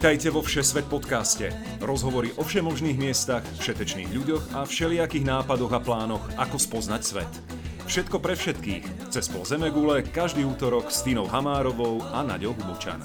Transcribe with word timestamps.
Vítajte 0.00 0.32
vo 0.32 0.40
Všesvet 0.40 0.88
podcaste. 0.88 1.52
Rozhovory 1.76 2.32
o 2.40 2.42
všemožných 2.48 2.96
miestach, 2.96 3.44
všetečných 3.60 4.08
ľuďoch 4.08 4.56
a 4.56 4.64
všelijakých 4.64 5.28
nápadoch 5.28 5.76
a 5.76 5.76
plánoch, 5.76 6.24
ako 6.40 6.56
spoznať 6.56 7.02
svet. 7.04 7.28
Všetko 7.84 8.16
pre 8.16 8.32
všetkých. 8.32 9.12
Cez 9.12 9.28
pol 9.28 9.44
Zemegule 9.44 10.00
každý 10.08 10.48
útorok 10.48 10.88
s 10.88 11.04
Tínou 11.04 11.28
Hamárovou 11.28 12.00
a 12.16 12.24
Naďou 12.24 12.56
Hubučan. 12.56 13.04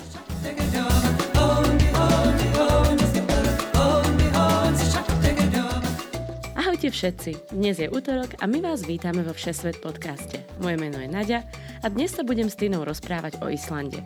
Ahojte 6.56 6.88
všetci, 6.96 7.52
dnes 7.52 7.76
je 7.76 7.92
útorok 7.92 8.40
a 8.40 8.48
my 8.48 8.64
vás 8.64 8.88
vítame 8.88 9.20
vo 9.20 9.36
Všesvet 9.36 9.84
podcaste. 9.84 10.48
Moje 10.64 10.80
meno 10.80 11.04
je 11.04 11.12
Nadia 11.12 11.44
a 11.84 11.92
dnes 11.92 12.16
sa 12.16 12.24
budem 12.24 12.48
s 12.48 12.56
Tínou 12.56 12.88
rozprávať 12.88 13.44
o 13.44 13.52
Islande. 13.52 14.00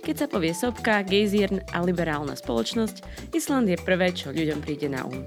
Keď 0.00 0.16
sa 0.16 0.26
povie 0.32 0.56
sopka, 0.56 1.04
gejzír 1.04 1.60
a 1.76 1.84
liberálna 1.84 2.32
spoločnosť, 2.32 3.30
Island 3.36 3.68
je 3.68 3.76
prvé, 3.76 4.16
čo 4.16 4.32
ľuďom 4.32 4.64
príde 4.64 4.88
na 4.88 5.04
um. 5.04 5.22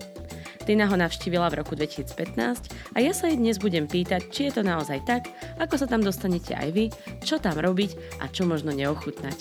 Tina 0.65 0.89
ho 0.89 0.97
navštívila 0.97 1.51
v 1.53 1.61
roku 1.61 1.77
2015 1.77 2.95
a 2.95 2.97
ja 2.97 3.13
sa 3.13 3.29
jej 3.29 3.37
dnes 3.37 3.61
budem 3.61 3.85
pýtať, 3.85 4.33
či 4.33 4.49
je 4.49 4.57
to 4.57 4.61
naozaj 4.65 4.97
tak, 5.05 5.29
ako 5.61 5.75
sa 5.77 5.85
tam 5.85 6.01
dostanete 6.01 6.57
aj 6.57 6.69
vy, 6.73 6.85
čo 7.21 7.37
tam 7.37 7.59
robiť 7.59 8.17
a 8.23 8.31
čo 8.31 8.49
možno 8.49 8.73
neochutnať. 8.73 9.37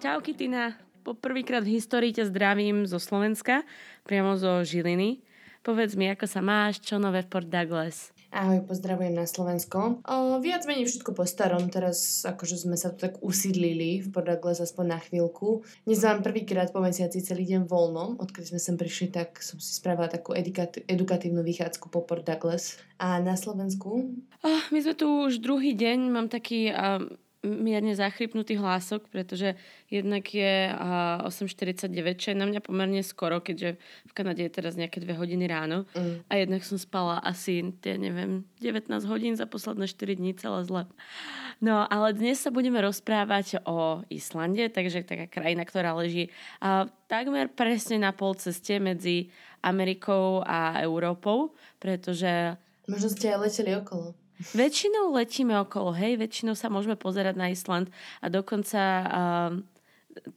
Čauky 0.00 0.32
Tina, 0.34 0.74
po 1.04 1.12
prvýkrát 1.14 1.62
v 1.62 1.76
histórii 1.76 2.10
ťa 2.16 2.32
zdravím 2.32 2.88
zo 2.88 2.96
Slovenska, 2.96 3.62
priamo 4.08 4.34
zo 4.34 4.64
Žiliny. 4.64 5.20
Povedz 5.60 5.94
mi, 5.94 6.08
ako 6.10 6.24
sa 6.24 6.40
máš, 6.40 6.80
čo 6.80 6.96
nové 6.96 7.22
v 7.22 7.30
Port 7.30 7.46
Douglas? 7.52 8.15
Ahoj, 8.34 8.66
pozdravujem 8.66 9.14
na 9.14 9.24
Slovensko. 9.24 10.02
O, 10.02 10.42
viac 10.42 10.66
menej 10.66 10.90
všetko 10.90 11.14
po 11.14 11.22
starom, 11.22 11.70
teraz 11.70 12.26
akože 12.26 12.58
sme 12.58 12.74
sa 12.74 12.90
tu 12.90 13.06
tak 13.06 13.22
usídlili 13.22 14.02
v 14.02 14.08
Podagles 14.10 14.58
aspoň 14.58 14.84
na 14.86 14.98
chvíľku. 14.98 15.62
Dnes 15.86 16.02
mám 16.02 16.26
prvýkrát 16.26 16.74
po 16.74 16.82
mesiaci 16.82 17.22
celý 17.22 17.46
deň 17.46 17.70
voľno, 17.70 18.18
odkedy 18.18 18.50
sme 18.50 18.60
sem 18.60 18.74
prišli, 18.74 19.14
tak 19.14 19.38
som 19.38 19.62
si 19.62 19.78
spravila 19.78 20.10
takú 20.10 20.34
edukat- 20.34 20.82
edukatívnu 20.90 21.46
vychádzku 21.46 21.86
po 21.86 22.02
Port 22.02 22.26
Douglas. 22.26 22.78
A 22.98 23.22
na 23.22 23.38
Slovensku? 23.38 24.10
Oh, 24.42 24.62
my 24.74 24.78
sme 24.82 24.94
tu 24.98 25.06
už 25.06 25.38
druhý 25.38 25.78
deň, 25.78 25.98
mám 26.10 26.26
taký... 26.26 26.74
Uh 26.74 27.25
mierne 27.44 27.92
zachrypnutý 27.92 28.56
hlások, 28.56 29.08
pretože 29.12 29.54
jednak 29.92 30.24
je 30.26 30.72
8.49, 30.72 32.16
čo 32.16 32.32
je 32.32 32.36
na 32.36 32.46
mňa 32.48 32.60
pomerne 32.64 33.02
skoro, 33.04 33.38
keďže 33.38 33.76
v 34.08 34.12
Kanade 34.12 34.42
je 34.42 34.52
teraz 34.52 34.74
nejaké 34.74 34.98
dve 34.98 35.14
hodiny 35.14 35.44
ráno 35.46 35.84
mm. 35.94 36.26
a 36.26 36.32
jednak 36.40 36.64
som 36.66 36.80
spala 36.80 37.20
asi, 37.22 37.76
ja 37.84 37.96
neviem, 37.96 38.48
19 38.60 38.88
hodín 39.06 39.38
za 39.38 39.46
posledné 39.46 39.86
4 39.86 40.18
dní, 40.18 40.34
celé 40.34 40.64
zle. 40.66 40.82
No, 41.62 41.88
ale 41.88 42.12
dnes 42.12 42.42
sa 42.42 42.52
budeme 42.52 42.82
rozprávať 42.84 43.64
o 43.64 44.04
Islande, 44.12 44.68
takže 44.68 45.06
taká 45.06 45.24
krajina, 45.30 45.64
ktorá 45.64 45.96
leží 45.96 46.28
a, 46.60 46.84
takmer 47.08 47.48
presne 47.48 48.02
na 48.02 48.12
pol 48.12 48.36
ceste 48.36 48.76
medzi 48.76 49.32
Amerikou 49.64 50.44
a 50.44 50.82
Európou, 50.84 51.56
pretože... 51.80 52.58
Možno 52.86 53.08
ste 53.08 53.32
aj 53.32 53.38
leteli 53.40 53.72
okolo. 53.72 54.25
Väčšinou 54.36 55.16
letíme 55.16 55.56
okolo, 55.64 55.96
hej, 55.96 56.20
väčšinou 56.20 56.52
sa 56.52 56.68
môžeme 56.68 56.98
pozerať 56.98 57.40
na 57.40 57.48
Island 57.48 57.88
a 58.20 58.28
dokonca 58.28 58.80
uh, 58.80 59.52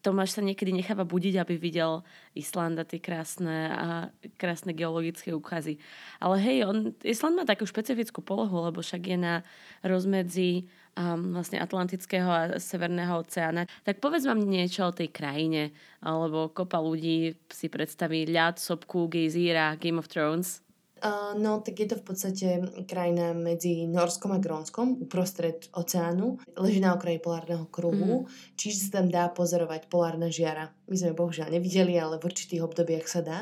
Tomáš 0.04 0.36
sa 0.36 0.42
niekedy 0.44 0.76
necháva 0.76 1.08
budiť, 1.08 1.40
aby 1.40 1.56
videl 1.56 2.04
Island 2.36 2.80
a 2.80 2.88
tie 2.88 3.00
krásne, 3.00 3.72
a 3.72 3.88
krásne 4.36 4.76
geologické 4.76 5.32
úkazy. 5.32 5.80
Ale 6.20 6.36
hej, 6.44 6.68
on, 6.68 6.92
Island 7.04 7.40
má 7.40 7.46
takú 7.48 7.64
špecifickú 7.64 8.20
polohu, 8.20 8.68
lebo 8.68 8.84
však 8.84 9.04
je 9.08 9.18
na 9.20 9.36
rozmedzi 9.84 10.68
um, 11.00 11.32
vlastne 11.36 11.64
Atlantického 11.64 12.28
a 12.28 12.42
Severného 12.60 13.24
oceána. 13.24 13.64
Tak 13.88 14.04
povedz 14.04 14.28
vám 14.28 14.44
niečo 14.44 14.92
o 14.92 14.96
tej 14.96 15.12
krajine, 15.16 15.72
alebo 16.04 16.52
kopa 16.52 16.80
ľudí 16.80 17.40
si 17.48 17.72
predstaví 17.72 18.28
ľad, 18.28 18.60
sopku, 18.60 19.08
gejzíra, 19.08 19.80
Game 19.80 20.00
of 20.00 20.12
Thrones. 20.12 20.60
Uh, 21.00 21.32
no, 21.40 21.64
tak 21.64 21.80
je 21.80 21.88
to 21.88 21.96
v 21.96 22.04
podstate 22.04 22.48
krajina 22.84 23.32
medzi 23.32 23.88
Norskom 23.88 24.36
a 24.36 24.40
Grónskom, 24.44 25.00
uprostred 25.00 25.72
oceánu. 25.72 26.44
Leží 26.60 26.84
na 26.84 26.92
okraji 26.92 27.24
polárneho 27.24 27.72
kruhu, 27.72 28.28
mm. 28.28 28.56
čiže 28.60 28.88
sa 28.92 29.00
tam 29.00 29.08
dá 29.08 29.32
pozorovať 29.32 29.88
polárna 29.88 30.28
žiara. 30.28 30.76
My 30.92 30.96
sme 31.00 31.16
bohužiaľ 31.16 31.56
nevideli, 31.56 31.96
ale 31.96 32.20
v 32.20 32.28
určitých 32.28 32.68
obdobiach 32.68 33.08
sa 33.08 33.24
dá. 33.24 33.40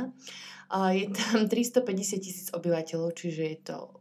Je 0.94 1.10
tam 1.10 1.48
350 1.50 2.22
tisíc 2.22 2.48
obyvateľov, 2.54 3.18
čiže 3.18 3.44
je 3.44 3.58
to 3.66 3.97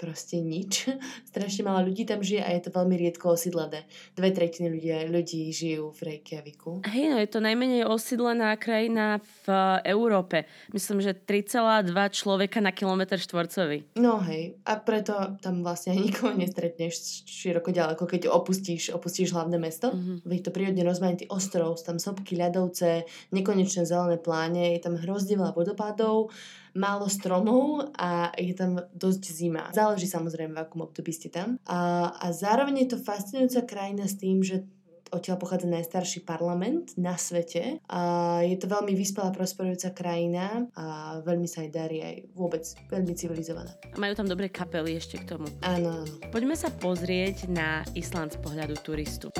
proste 0.00 0.40
nič. 0.40 0.88
Strašne 1.30 1.68
málo 1.68 1.92
ľudí 1.92 2.08
tam 2.08 2.24
žije 2.24 2.40
a 2.40 2.56
je 2.56 2.64
to 2.64 2.70
veľmi 2.72 2.96
riedko 2.96 3.36
osídlené. 3.36 3.84
Dve 4.16 4.32
tretiny 4.32 4.72
ľudia, 4.72 5.04
ľudí 5.12 5.52
žijú 5.52 5.92
v 5.92 6.16
Reykjaviku. 6.16 6.88
Hej, 6.88 7.12
no 7.12 7.16
je 7.20 7.28
to 7.28 7.44
najmenej 7.44 7.84
osídlená 7.84 8.56
krajina 8.56 9.20
v 9.44 9.46
Európe. 9.84 10.48
Myslím, 10.72 11.04
že 11.04 11.12
3,2 11.12 11.92
človeka 12.16 12.64
na 12.64 12.72
kilometr 12.72 13.20
štvorcový. 13.20 14.00
No 14.00 14.16
hej, 14.24 14.56
a 14.64 14.80
preto 14.80 15.36
tam 15.44 15.60
vlastne 15.60 15.92
nikoho 16.00 16.32
nestretneš 16.32 17.28
široko 17.28 17.68
ďaleko, 17.68 18.08
keď 18.08 18.32
opustíš, 18.32 18.96
opustíš 18.96 19.36
hlavné 19.36 19.60
mesto. 19.60 19.92
Mm-hmm. 19.92 20.24
Je 20.32 20.40
to 20.40 20.54
prírodne 20.54 20.80
rozmanitý 20.80 21.28
ostrov, 21.28 21.76
tam 21.84 22.00
sopky, 22.00 22.40
ľadovce, 22.40 23.04
nekonečné 23.36 23.84
zelené 23.84 24.16
pláne, 24.16 24.78
je 24.78 24.80
tam 24.80 24.96
hrozne 24.96 25.36
veľa 25.36 25.52
vodopádov 25.52 26.32
málo 26.74 27.06
stromov 27.10 27.90
a 27.96 28.34
je 28.36 28.54
tam 28.54 28.80
dosť 28.94 29.22
zima. 29.30 29.64
Záleží 29.74 30.06
samozrejme, 30.06 30.54
v 30.54 30.62
akom 30.62 30.86
období 30.86 31.10
ste 31.14 31.30
tam. 31.32 31.58
A, 31.66 32.10
a 32.14 32.26
zároveň 32.30 32.86
je 32.86 32.96
to 32.96 32.98
fascinujúca 33.02 33.66
krajina 33.66 34.04
s 34.06 34.18
tým, 34.18 34.42
že 34.42 34.66
odtiaľ 35.10 35.36
pochádza 35.42 35.66
najstarší 35.66 36.22
parlament 36.22 36.94
na 36.94 37.18
svete. 37.18 37.82
A 37.90 38.00
je 38.46 38.56
to 38.56 38.70
veľmi 38.70 38.94
vyspelá, 38.94 39.34
prosperujúca 39.34 39.90
krajina 39.90 40.70
a 40.78 41.18
veľmi 41.20 41.50
sa 41.50 41.66
aj 41.66 41.70
darí 41.70 41.98
aj 42.00 42.16
vôbec 42.32 42.62
veľmi 42.88 43.12
civilizovaná. 43.18 43.74
A 43.90 43.98
majú 43.98 44.14
tam 44.14 44.30
dobré 44.30 44.46
kapely 44.46 44.96
ešte 44.96 45.18
k 45.18 45.36
tomu. 45.36 45.50
Áno. 45.66 46.06
Poďme 46.30 46.54
sa 46.54 46.70
pozrieť 46.70 47.50
na 47.50 47.82
Island 47.98 48.38
z 48.38 48.38
pohľadu 48.38 48.78
turistu. 48.86 49.34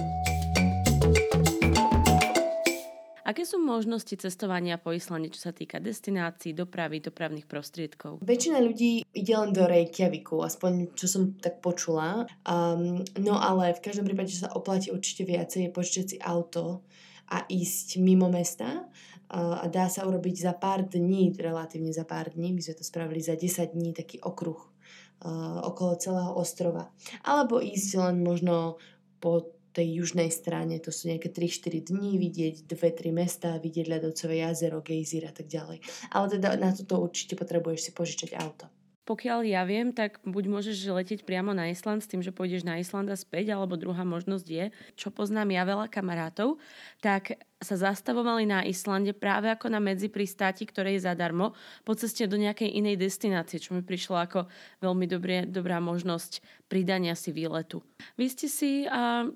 Aké 3.30 3.46
sú 3.46 3.62
možnosti 3.62 4.10
cestovania 4.10 4.74
po 4.74 4.90
Islande, 4.90 5.30
čo 5.30 5.38
sa 5.38 5.54
týka 5.54 5.78
destinácií, 5.78 6.50
dopravy, 6.50 6.98
dopravných 6.98 7.46
prostriedkov? 7.46 8.18
Väčšina 8.26 8.58
ľudí 8.58 9.06
ide 9.06 9.34
len 9.38 9.54
do 9.54 9.70
Reykjaviku, 9.70 10.42
aspoň 10.42 10.98
čo 10.98 11.06
som 11.06 11.38
tak 11.38 11.62
počula. 11.62 12.26
Um, 12.42 13.06
no 13.22 13.38
ale 13.38 13.78
v 13.78 13.86
každom 13.86 14.10
prípade, 14.10 14.34
sa 14.34 14.50
oplatí 14.50 14.90
určite 14.90 15.22
viacej, 15.22 15.70
požičať 15.70 16.06
si 16.10 16.16
auto 16.18 16.82
a 17.30 17.46
ísť 17.46 18.02
mimo 18.02 18.26
mesta 18.26 18.90
a 19.30 19.62
dá 19.70 19.86
sa 19.86 20.10
urobiť 20.10 20.50
za 20.50 20.58
pár 20.58 20.90
dní, 20.90 21.30
relatívne 21.38 21.94
za 21.94 22.02
pár 22.02 22.34
dní, 22.34 22.50
my 22.50 22.58
sme 22.58 22.74
to 22.74 22.82
spravili 22.82 23.22
za 23.22 23.38
10 23.38 23.78
dní, 23.78 23.94
taký 23.94 24.18
okruh 24.18 24.58
uh, 24.58 25.62
okolo 25.70 25.94
celého 26.02 26.34
ostrova. 26.34 26.90
Alebo 27.22 27.62
ísť 27.62 27.90
len 27.94 28.26
možno 28.26 28.82
po 29.22 29.59
tej 29.72 30.02
južnej 30.02 30.30
strane, 30.34 30.78
to 30.82 30.90
sú 30.90 31.08
nejaké 31.10 31.30
3-4 31.30 31.90
dní, 31.90 32.18
vidieť 32.18 32.66
dve, 32.66 32.90
tri 32.90 33.10
mesta, 33.14 33.58
vidieť 33.58 33.86
ľadovcové 33.86 34.42
jazero, 34.42 34.82
gejzír 34.82 35.30
a 35.30 35.32
tak 35.32 35.46
ďalej. 35.46 35.78
Ale 36.10 36.26
teda 36.26 36.58
na 36.58 36.74
toto 36.74 36.98
určite 36.98 37.38
potrebuješ 37.38 37.80
si 37.88 37.90
požičať 37.94 38.30
auto. 38.38 38.66
Pokiaľ 39.10 39.42
ja 39.42 39.66
viem, 39.66 39.90
tak 39.90 40.22
buď 40.22 40.44
môžeš 40.46 40.86
letieť 40.86 41.20
priamo 41.26 41.50
na 41.50 41.66
Island 41.66 41.98
s 41.98 42.06
tým, 42.06 42.22
že 42.22 42.30
pôjdeš 42.30 42.62
na 42.62 42.78
Island 42.78 43.10
a 43.10 43.18
späť, 43.18 43.50
alebo 43.50 43.74
druhá 43.74 44.06
možnosť 44.06 44.46
je, 44.46 44.64
čo 44.94 45.10
poznám 45.10 45.50
ja 45.50 45.66
veľa 45.66 45.90
kamarátov, 45.90 46.62
tak 47.02 47.34
sa 47.58 47.74
zastavovali 47.74 48.46
na 48.46 48.62
Islande 48.62 49.10
práve 49.10 49.50
ako 49.50 49.66
na 49.66 49.82
medzipristáti, 49.82 50.62
ktoré 50.62 50.94
je 50.94 51.10
zadarmo, 51.10 51.58
po 51.82 51.98
ceste 51.98 52.22
do 52.30 52.38
nejakej 52.38 52.70
inej 52.70 53.02
destinácie, 53.02 53.58
čo 53.58 53.74
mi 53.74 53.82
prišlo 53.82 54.14
ako 54.14 54.46
veľmi 54.78 55.10
dobré, 55.10 55.42
dobrá 55.42 55.82
možnosť 55.82 56.38
pridania 56.70 57.18
si 57.18 57.34
výletu. 57.34 57.82
Vy 58.14 58.30
ste 58.30 58.46
si 58.46 58.86
uh, 58.86 59.26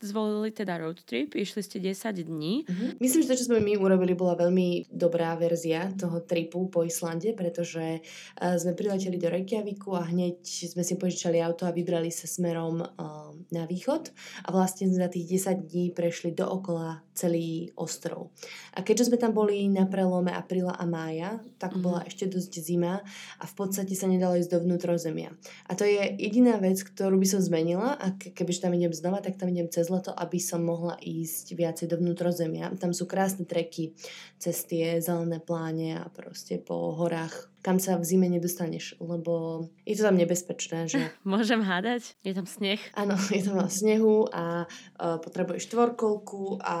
zvolili 0.00 0.54
teda 0.54 0.78
road 0.78 1.02
trip, 1.02 1.34
išli 1.34 1.62
ste 1.62 1.82
10 1.82 2.22
dní. 2.22 2.64
Mm-hmm. 2.64 2.90
Myslím, 3.02 3.20
že 3.26 3.28
to, 3.34 3.38
čo 3.38 3.48
sme 3.50 3.58
my 3.58 3.74
urobili, 3.74 4.14
bola 4.14 4.38
veľmi 4.38 4.86
dobrá 4.94 5.34
verzia 5.34 5.90
toho 5.98 6.22
tripu 6.22 6.70
po 6.70 6.86
Islande, 6.86 7.34
pretože 7.34 7.98
uh, 7.98 8.54
sme 8.54 8.78
prileteli 8.78 9.18
do 9.18 9.26
Reykjaviku 9.26 9.98
a 9.98 10.06
hneď 10.06 10.38
sme 10.46 10.86
si 10.86 10.94
požičali 10.94 11.42
auto 11.42 11.66
a 11.66 11.74
vybrali 11.74 12.14
sa 12.14 12.30
smerom 12.30 12.78
uh, 12.78 13.34
na 13.50 13.66
východ 13.66 14.14
a 14.46 14.48
vlastne 14.54 14.86
za 14.86 15.10
tých 15.10 15.42
10 15.42 15.66
dní 15.66 15.90
prešli 15.90 16.30
dookola 16.30 17.02
celý 17.18 17.74
ostrov. 17.74 18.30
A 18.78 18.86
keďže 18.86 19.10
sme 19.10 19.18
tam 19.18 19.34
boli 19.34 19.66
na 19.66 19.90
prelome 19.90 20.30
apríla 20.30 20.78
a 20.78 20.86
mája, 20.86 21.42
tak 21.58 21.74
mm-hmm. 21.74 21.82
bola 21.82 22.06
ešte 22.06 22.30
dosť 22.30 22.52
zima 22.62 23.02
a 23.42 23.44
v 23.44 23.54
podstate 23.58 23.98
sa 23.98 24.06
nedalo 24.06 24.38
ísť 24.38 24.54
do 24.54 24.62
vnútrozemia. 24.62 25.34
A 25.66 25.74
to 25.74 25.82
je 25.82 26.14
jediná 26.22 26.54
vec, 26.62 26.78
ktorú 26.78 27.18
by 27.18 27.26
som 27.26 27.42
zmenila 27.42 27.98
a 27.98 28.14
keby 28.14 28.54
tam 28.62 28.78
idem 28.78 28.94
znova, 28.94 29.18
tak 29.18 29.34
tam 29.34 29.50
idem 29.50 29.66
cez 29.66 29.87
bez 29.88 29.96
leto, 29.96 30.12
aby 30.12 30.36
som 30.36 30.60
mohla 30.60 31.00
ísť 31.00 31.56
viacej 31.56 31.88
do 31.88 31.96
vnútrozemia. 31.96 32.68
Tam 32.76 32.92
sú 32.92 33.08
krásne 33.08 33.48
treky 33.48 33.96
cez 34.36 34.68
tie 34.68 35.00
zelené 35.00 35.40
pláne 35.40 35.96
a 35.96 36.12
proste 36.12 36.60
po 36.60 36.92
horách 36.92 37.48
kam 37.58 37.82
sa 37.82 37.98
v 37.98 38.06
zime 38.06 38.30
nedostaneš, 38.30 38.96
lebo 39.02 39.66
je 39.82 39.98
to 39.98 40.06
tam 40.06 40.16
nebezpečné. 40.16 40.86
Že... 40.92 41.10
Môžem 41.26 41.60
hádať? 41.60 42.14
Je 42.22 42.32
tam 42.32 42.46
sneh? 42.46 42.78
Áno, 42.94 43.18
je 43.34 43.42
tam 43.42 43.60
snehu 43.66 44.30
a 44.30 44.64
uh, 44.64 45.18
potrebuješ 45.20 45.68
tvorkolku 45.68 46.62
a 46.62 46.76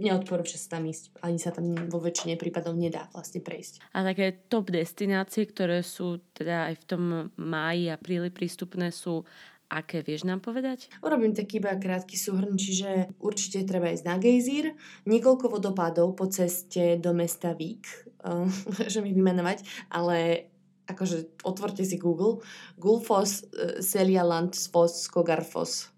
neodporúča 0.00 0.56
sa 0.56 0.78
tam 0.78 0.88
ísť. 0.88 1.12
Ani 1.22 1.38
sa 1.38 1.52
tam 1.52 1.76
vo 1.86 2.00
väčšine 2.00 2.40
prípadov 2.40 2.74
nedá 2.74 3.06
vlastne 3.12 3.44
prejsť. 3.44 3.92
A 3.92 4.02
také 4.02 4.32
top 4.48 4.72
destinácie, 4.72 5.46
ktoré 5.46 5.84
sú 5.84 6.18
teda 6.32 6.72
aj 6.72 6.74
v 6.82 6.84
tom 6.88 7.02
máji, 7.36 7.92
apríli 7.92 8.32
prístupné 8.32 8.90
sú 8.90 9.28
aké, 9.72 10.04
vieš 10.04 10.28
nám 10.28 10.44
povedať? 10.44 10.92
Urobím 11.00 11.32
taký 11.32 11.64
iba 11.64 11.72
krátky 11.72 12.14
súhrn, 12.20 12.60
čiže 12.60 13.16
určite 13.24 13.64
treba 13.64 13.88
ísť 13.88 14.04
na 14.04 14.20
gejzír, 14.20 14.76
niekoľko 15.08 15.48
vodopádov 15.48 16.12
po 16.12 16.28
ceste 16.28 17.00
do 17.00 17.16
mesta 17.16 17.56
Vík, 17.56 17.88
uh, 18.28 18.44
môžem 18.76 19.08
ich 19.08 19.16
vymenovať, 19.16 19.64
ale 19.88 20.51
akože 20.92 21.42
otvorte 21.42 21.82
si 21.82 21.96
Google, 21.96 22.44
Gulfos, 22.76 23.48
uh, 23.48 23.80
Celia 23.80 24.22
Land, 24.22 24.54
Fos, 24.70 25.08
Skogarfos. 25.08 25.92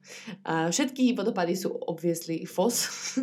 A 0.45 0.69
všetky 0.69 1.17
vodopády 1.17 1.57
sú 1.57 1.73
obviesli 1.73 2.45
FOS 2.45 2.77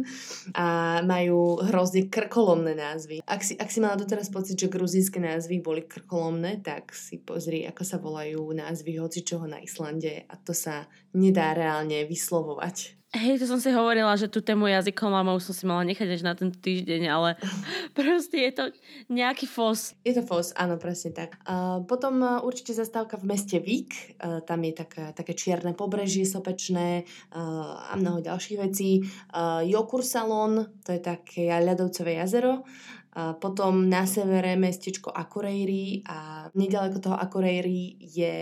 a 0.58 1.00
majú 1.06 1.62
hrozne 1.62 2.10
krkolomné 2.10 2.74
názvy. 2.74 3.22
Ak 3.22 3.46
si, 3.46 3.54
ak 3.54 3.70
si 3.70 3.80
mala 3.80 3.98
doteraz 3.98 4.34
pocit, 4.34 4.58
že 4.58 4.72
gruzínske 4.72 5.22
názvy 5.22 5.62
boli 5.62 5.86
krkolomné, 5.86 6.60
tak 6.66 6.90
si 6.98 7.22
pozri, 7.22 7.70
ako 7.70 7.84
sa 7.86 8.02
volajú 8.02 8.42
názvy 8.50 8.98
hocičoho 8.98 9.46
na 9.46 9.62
Islande 9.62 10.26
a 10.26 10.34
to 10.42 10.58
sa 10.58 10.90
nedá 11.14 11.54
reálne 11.54 12.02
vyslovovať. 12.10 13.01
Hej, 13.12 13.44
to 13.44 13.46
som 13.52 13.60
si 13.60 13.68
hovorila, 13.76 14.16
že 14.16 14.32
tú 14.32 14.40
tému 14.40 14.72
jazykom 14.72 15.12
a 15.12 15.28
som 15.44 15.52
si 15.52 15.68
mala 15.68 15.84
nechať 15.84 16.16
až 16.16 16.24
na 16.24 16.32
ten 16.32 16.48
týždeň, 16.48 17.12
ale 17.12 17.36
proste 17.98 18.40
je 18.40 18.52
to 18.56 18.64
nejaký 19.12 19.52
fos. 19.52 19.92
Je 20.08 20.16
to 20.16 20.24
fos, 20.24 20.56
áno, 20.56 20.80
presne 20.80 21.12
tak. 21.12 21.36
Uh, 21.44 21.84
potom 21.84 22.24
uh, 22.24 22.40
určite 22.40 22.72
zastávka 22.72 23.20
v 23.20 23.36
meste 23.36 23.60
Vík, 23.60 24.16
uh, 24.16 24.40
tam 24.48 24.64
je 24.64 24.80
taká, 24.80 25.12
také 25.12 25.36
čierne 25.36 25.76
pobrežie 25.76 26.24
sopečné 26.24 27.04
uh, 27.36 27.92
a 27.92 28.00
mnoho 28.00 28.24
ďalších 28.24 28.60
vecí. 28.64 29.04
Uh, 29.36 29.60
Jokur 29.68 30.08
Salon, 30.08 30.72
to 30.80 30.96
je 30.96 31.04
také 31.04 31.52
ľadovcové 31.52 32.16
jazero. 32.16 32.64
Uh, 33.12 33.36
potom 33.36 33.92
na 33.92 34.08
severe 34.08 34.56
mestečko 34.56 35.12
Akureyri 35.12 36.00
a 36.08 36.48
nedaleko 36.56 37.04
toho 37.04 37.20
Akureyri 37.20 38.00
je 38.00 38.40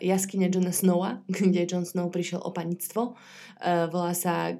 jaskyňa 0.00 0.48
Johna 0.52 0.72
Snowa, 0.72 1.22
kde 1.28 1.66
John 1.68 1.84
Snow 1.86 2.10
prišiel 2.10 2.42
o 2.42 2.50
panictvo. 2.50 3.14
Uh, 3.60 3.86
volá 3.90 4.12
sa, 4.12 4.52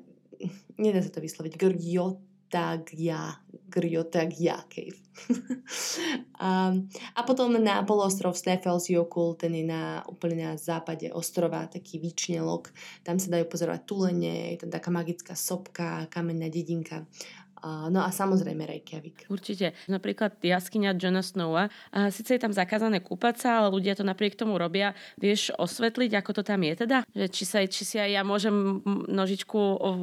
nedá 0.80 1.00
sa 1.02 1.12
to 1.12 1.20
vysloviť, 1.20 1.56
Grjotagja, 1.56 3.40
Grjotagja 3.68 4.56
Cave. 4.68 5.00
a, 6.44 6.76
a 7.16 7.20
potom 7.24 7.56
na 7.56 7.80
poloostrov 7.88 8.36
Jokul, 8.36 9.36
ten 9.40 9.56
je 9.56 9.64
na, 9.64 10.04
úplne 10.04 10.44
na 10.44 10.52
západe 10.60 11.08
ostrova, 11.08 11.68
taký 11.68 11.96
výčnelok. 11.96 12.68
Tam 13.00 13.16
sa 13.16 13.32
dajú 13.32 13.48
pozorovať 13.48 13.80
tulene, 13.88 14.56
je 14.56 14.60
tam 14.64 14.70
taká 14.72 14.92
magická 14.92 15.32
sopka, 15.32 16.04
kamenná 16.12 16.52
dedinka 16.52 17.08
no 17.64 18.00
a 18.04 18.10
samozrejme 18.12 18.66
Reykjavik. 18.66 19.30
Určite. 19.32 19.72
Napríklad 19.88 20.36
jaskyňa 20.40 20.96
Johna 21.00 21.22
Snowa. 21.24 21.72
Síce 22.12 22.36
je 22.36 22.42
tam 22.42 22.52
zakázané 22.52 23.00
kúpať 23.00 23.34
sa, 23.40 23.48
ale 23.62 23.72
ľudia 23.72 23.96
to 23.96 24.04
napriek 24.04 24.36
tomu 24.36 24.60
robia. 24.60 24.92
Vieš 25.16 25.56
osvetliť, 25.56 26.12
ako 26.18 26.30
to 26.36 26.42
tam 26.44 26.62
je 26.62 26.74
teda? 26.86 26.98
Že 27.16 27.26
či, 27.32 27.44
sa, 27.46 27.58
či 27.64 27.82
si 27.82 27.96
aj 27.96 28.10
ja 28.12 28.22
môžem 28.22 28.82
nožičku 29.08 29.58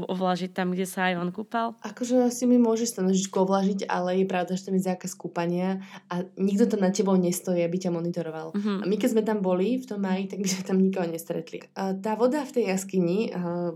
ovlažiť 0.10 0.52
tam, 0.52 0.74
kde 0.74 0.88
sa 0.90 1.12
aj 1.12 1.22
on 1.22 1.30
kúpal? 1.30 1.78
Akože 1.86 2.30
si 2.34 2.46
mi 2.50 2.58
môžeš 2.58 2.98
sa 2.98 3.02
nožičku 3.06 3.36
ovlažiť, 3.44 3.86
ale 3.88 4.24
je 4.24 4.26
pravda, 4.28 4.58
že 4.58 4.68
tam 4.68 4.76
je 4.78 4.88
zákaz 4.88 5.14
kúpania 5.16 5.80
a 6.10 6.26
nikto 6.36 6.68
tam 6.68 6.82
na 6.84 6.92
tebou 6.92 7.16
nestojí, 7.16 7.64
aby 7.64 7.78
ťa 7.78 7.92
monitoroval. 7.94 8.54
Uh-huh. 8.54 8.80
A 8.82 8.86
my 8.86 8.96
keď 8.98 9.10
sme 9.14 9.24
tam 9.24 9.40
boli 9.40 9.78
v 9.80 9.86
tom 9.88 10.02
maji, 10.02 10.30
tak 10.30 10.42
by 10.42 10.50
sme 10.50 10.64
tam 10.66 10.78
nikoho 10.82 11.08
nestretli. 11.08 11.64
Tá 11.76 12.14
voda 12.18 12.42
v 12.44 12.52
tej 12.52 12.66
jaskyni 12.74 13.32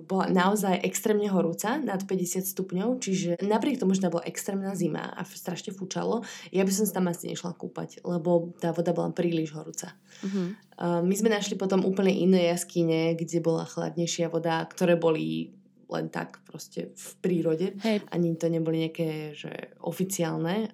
bola 0.06 0.30
naozaj 0.30 0.82
extrémne 0.84 1.30
horúca, 1.30 1.80
nad 1.80 2.04
50 2.04 2.44
stupňov, 2.44 3.00
čiže 3.00 3.32
napriek 3.46 3.77
napriek 3.78 3.86
tomu, 3.86 3.94
že 3.94 4.02
tam 4.02 4.14
bola 4.18 4.26
extrémna 4.26 4.74
zima 4.74 5.14
a 5.14 5.22
strašne 5.22 5.72
fúčalo, 5.72 6.26
ja 6.50 6.66
by 6.66 6.72
som 6.74 6.90
sa 6.90 6.98
tam 6.98 7.08
asi 7.14 7.30
nešla 7.30 7.54
kúpať, 7.54 8.02
lebo 8.02 8.58
tá 8.58 8.74
voda 8.74 8.92
bola 8.92 9.14
príliš 9.14 9.54
horúca. 9.54 9.94
Uh-huh. 10.26 10.58
Uh, 10.78 11.02
my 11.06 11.14
sme 11.14 11.30
našli 11.30 11.54
potom 11.54 11.86
úplne 11.86 12.12
iné 12.12 12.50
jaskyne, 12.50 13.14
kde 13.14 13.38
bola 13.46 13.70
chladnejšia 13.70 14.34
voda, 14.34 14.66
ktoré 14.66 14.98
boli 14.98 15.54
len 15.88 16.12
tak 16.12 16.44
proste 16.44 16.92
v 16.92 17.08
prírode. 17.24 17.80
Hej. 17.80 18.04
Ani 18.12 18.36
to 18.36 18.52
neboli 18.52 18.84
nejaké 18.84 19.32
že 19.32 19.72
oficiálne 19.80 20.68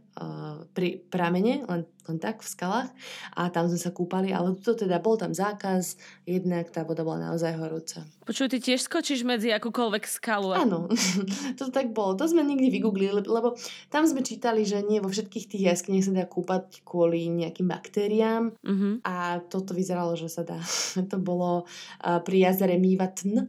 pri 0.73 1.01
pramene, 1.09 1.65
len 1.65 1.81
len 2.07 2.19
tak 2.19 2.43
v 2.43 2.47
skalách 2.47 2.89
a 3.35 3.47
tam 3.47 3.71
sme 3.71 3.79
sa 3.79 3.91
kúpali, 3.95 4.35
ale 4.35 4.59
to 4.59 4.75
teda 4.75 4.99
bol 4.99 5.15
tam 5.15 5.31
zákaz, 5.31 5.95
jednak 6.27 6.67
tá 6.71 6.83
voda 6.83 7.07
bola 7.07 7.31
naozaj 7.31 7.55
horúca. 7.55 8.03
Počuj, 8.23 8.51
ty 8.51 8.59
tiež 8.59 8.87
skočíš 8.87 9.27
medzi 9.27 9.51
akúkoľvek 9.51 10.03
skalu. 10.07 10.55
Áno, 10.55 10.87
to 11.59 11.71
tak 11.71 11.91
bolo. 11.91 12.15
To 12.15 12.27
sme 12.27 12.43
nikdy 12.43 12.71
vygooglili, 12.71 13.23
lebo 13.27 13.55
tam 13.91 14.07
sme 14.07 14.23
čítali, 14.23 14.63
že 14.63 14.83
nie 14.83 15.03
vo 15.03 15.11
všetkých 15.11 15.47
tých 15.47 15.63
jaskyniach 15.75 16.07
sa 16.07 16.13
dá 16.15 16.25
kúpať 16.27 16.83
kvôli 16.87 17.27
nejakým 17.31 17.67
baktériám 17.67 18.55
uh-huh. 18.55 18.93
a 19.03 19.43
toto 19.43 19.75
vyzeralo, 19.75 20.15
že 20.15 20.31
sa 20.31 20.43
dá. 20.43 20.59
to 21.11 21.17
bolo 21.19 21.67
uh, 21.67 22.19
pri 22.23 22.51
jazere 22.51 22.79
Mývatn. 22.79 23.47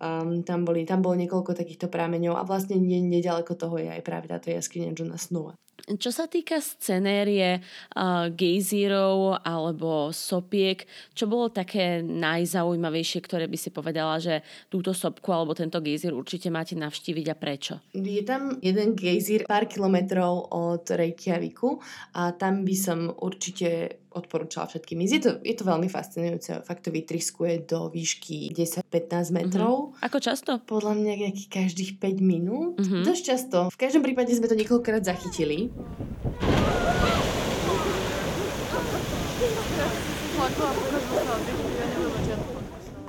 Um, 0.00 0.40
tam, 0.44 0.64
boli, 0.64 0.88
tam 0.88 1.04
bolo 1.04 1.16
niekoľko 1.20 1.52
takýchto 1.52 1.92
prámeňov 1.92 2.36
a 2.36 2.48
vlastne 2.48 2.80
nedaleko 2.80 3.52
toho 3.52 3.76
je 3.76 3.92
aj 3.92 4.00
práve 4.04 4.32
táto 4.32 4.48
jaskyňa 4.48 4.96
Johna 4.96 5.20
Snowa. 5.20 5.52
Čo 5.86 6.10
sa 6.12 6.26
týka 6.28 6.60
scenérie 6.60 7.60
uh, 7.60 8.28
gejzírov 8.32 9.40
alebo 9.40 10.12
sopiek, 10.12 10.84
čo 11.16 11.30
bolo 11.30 11.48
také 11.48 12.04
najzaujímavejšie, 12.04 13.20
ktoré 13.24 13.46
by 13.46 13.58
si 13.58 13.70
povedala, 13.72 14.20
že 14.20 14.44
túto 14.68 14.92
sopku 14.92 15.30
alebo 15.32 15.56
tento 15.56 15.80
gejzír 15.80 16.12
určite 16.12 16.52
máte 16.52 16.76
navštíviť 16.76 17.26
a 17.30 17.36
prečo? 17.38 17.74
Je 17.96 18.22
tam 18.26 18.60
jeden 18.60 18.98
gejzír 18.98 19.48
pár 19.48 19.70
kilometrov 19.70 20.52
od 20.52 20.84
Reykjaviku 20.84 21.80
a 22.16 22.34
tam 22.36 22.66
by 22.66 22.74
som 22.76 23.08
určite 23.08 24.00
odporúčala 24.10 24.66
všetkým 24.66 24.98
ísť. 25.06 25.12
Je 25.14 25.22
to, 25.22 25.30
je 25.42 25.54
to 25.54 25.64
veľmi 25.64 25.88
fascinujúce. 25.90 26.66
Fakt 26.66 26.82
to 26.86 26.90
vytriskuje 26.90 27.62
do 27.66 27.90
výšky 27.90 28.50
10-15 28.50 29.30
metrov. 29.30 29.94
Uh-huh. 29.94 30.04
Ako 30.06 30.18
často? 30.18 30.58
Podľa 30.66 30.98
mňa 30.98 31.12
nejakých 31.26 31.48
každých 31.48 31.90
5 32.02 32.18
minút. 32.22 32.78
Uh-huh. 32.78 33.02
Dosť 33.06 33.22
často. 33.22 33.58
V 33.70 33.78
každom 33.78 34.02
prípade 34.02 34.34
sme 34.34 34.50
to 34.50 34.58
niekoľkokrát 34.58 35.06
zachytili. 35.06 35.70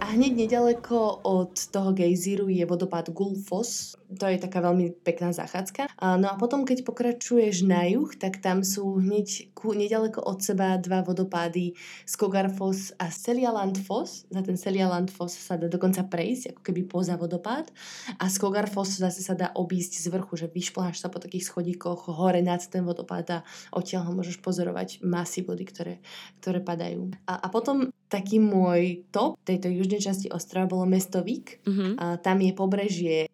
A 0.02 0.06
hneď 0.18 0.34
nedaleko 0.46 1.22
od 1.24 1.54
toho 1.72 1.94
gejzíru 1.94 2.50
je 2.50 2.66
vodopád 2.66 3.14
Gulfos. 3.14 3.96
To 4.20 4.26
je 4.28 4.42
taká 4.42 4.60
veľmi 4.60 5.04
pekná 5.08 5.32
zachádzka. 5.32 5.88
No 6.20 6.28
a 6.28 6.36
potom, 6.36 6.68
keď 6.68 6.84
pokračuješ 6.84 7.64
na 7.64 7.88
juh, 7.88 8.12
tak 8.20 8.44
tam 8.44 8.66
sú 8.66 9.00
hneď 9.00 9.56
ku, 9.56 9.72
nedaleko 9.72 10.20
od 10.20 10.44
seba 10.44 10.76
dva 10.76 11.00
vodopády 11.00 11.80
Skogarfos 12.04 12.92
a 13.00 13.08
Selialandfos. 13.08 14.28
Za 14.28 14.42
ten 14.44 14.60
Selialandfos 14.60 15.32
sa 15.32 15.56
dá 15.56 15.72
dokonca 15.72 16.04
prejsť, 16.04 16.56
ako 16.56 16.62
keby 16.62 16.82
poza 16.92 17.16
vodopád. 17.16 17.72
A 18.20 18.28
Skogarfos 18.28 19.00
zase 19.00 19.24
sa 19.24 19.32
dá 19.32 19.56
obísť 19.56 20.04
z 20.04 20.08
vrchu, 20.12 20.34
že 20.36 20.52
vyšpláš 20.52 21.00
sa 21.00 21.08
po 21.08 21.24
takých 21.24 21.48
schodíkoch 21.48 22.12
hore 22.12 22.44
nad 22.44 22.60
ten 22.68 22.84
vodopád 22.84 23.28
a 23.32 23.44
odtiaľ 23.72 24.12
ho 24.12 24.18
môžeš 24.18 24.44
pozorovať 24.44 25.00
masy 25.08 25.46
vody, 25.46 25.64
ktoré, 25.64 26.04
ktoré 26.44 26.60
padajú. 26.60 27.16
A, 27.30 27.40
a 27.40 27.48
potom 27.48 27.94
taký 28.12 28.44
môj 28.44 29.08
top 29.08 29.40
tejto 29.48 29.72
južnej 29.72 30.04
časti 30.04 30.28
ostrova 30.28 30.68
bolo 30.68 30.84
mesto 30.84 31.24
Vík. 31.24 31.64
Uh-huh. 31.64 31.96
A 31.96 32.20
tam 32.20 32.44
je 32.44 32.52
pobrežie 32.52 33.32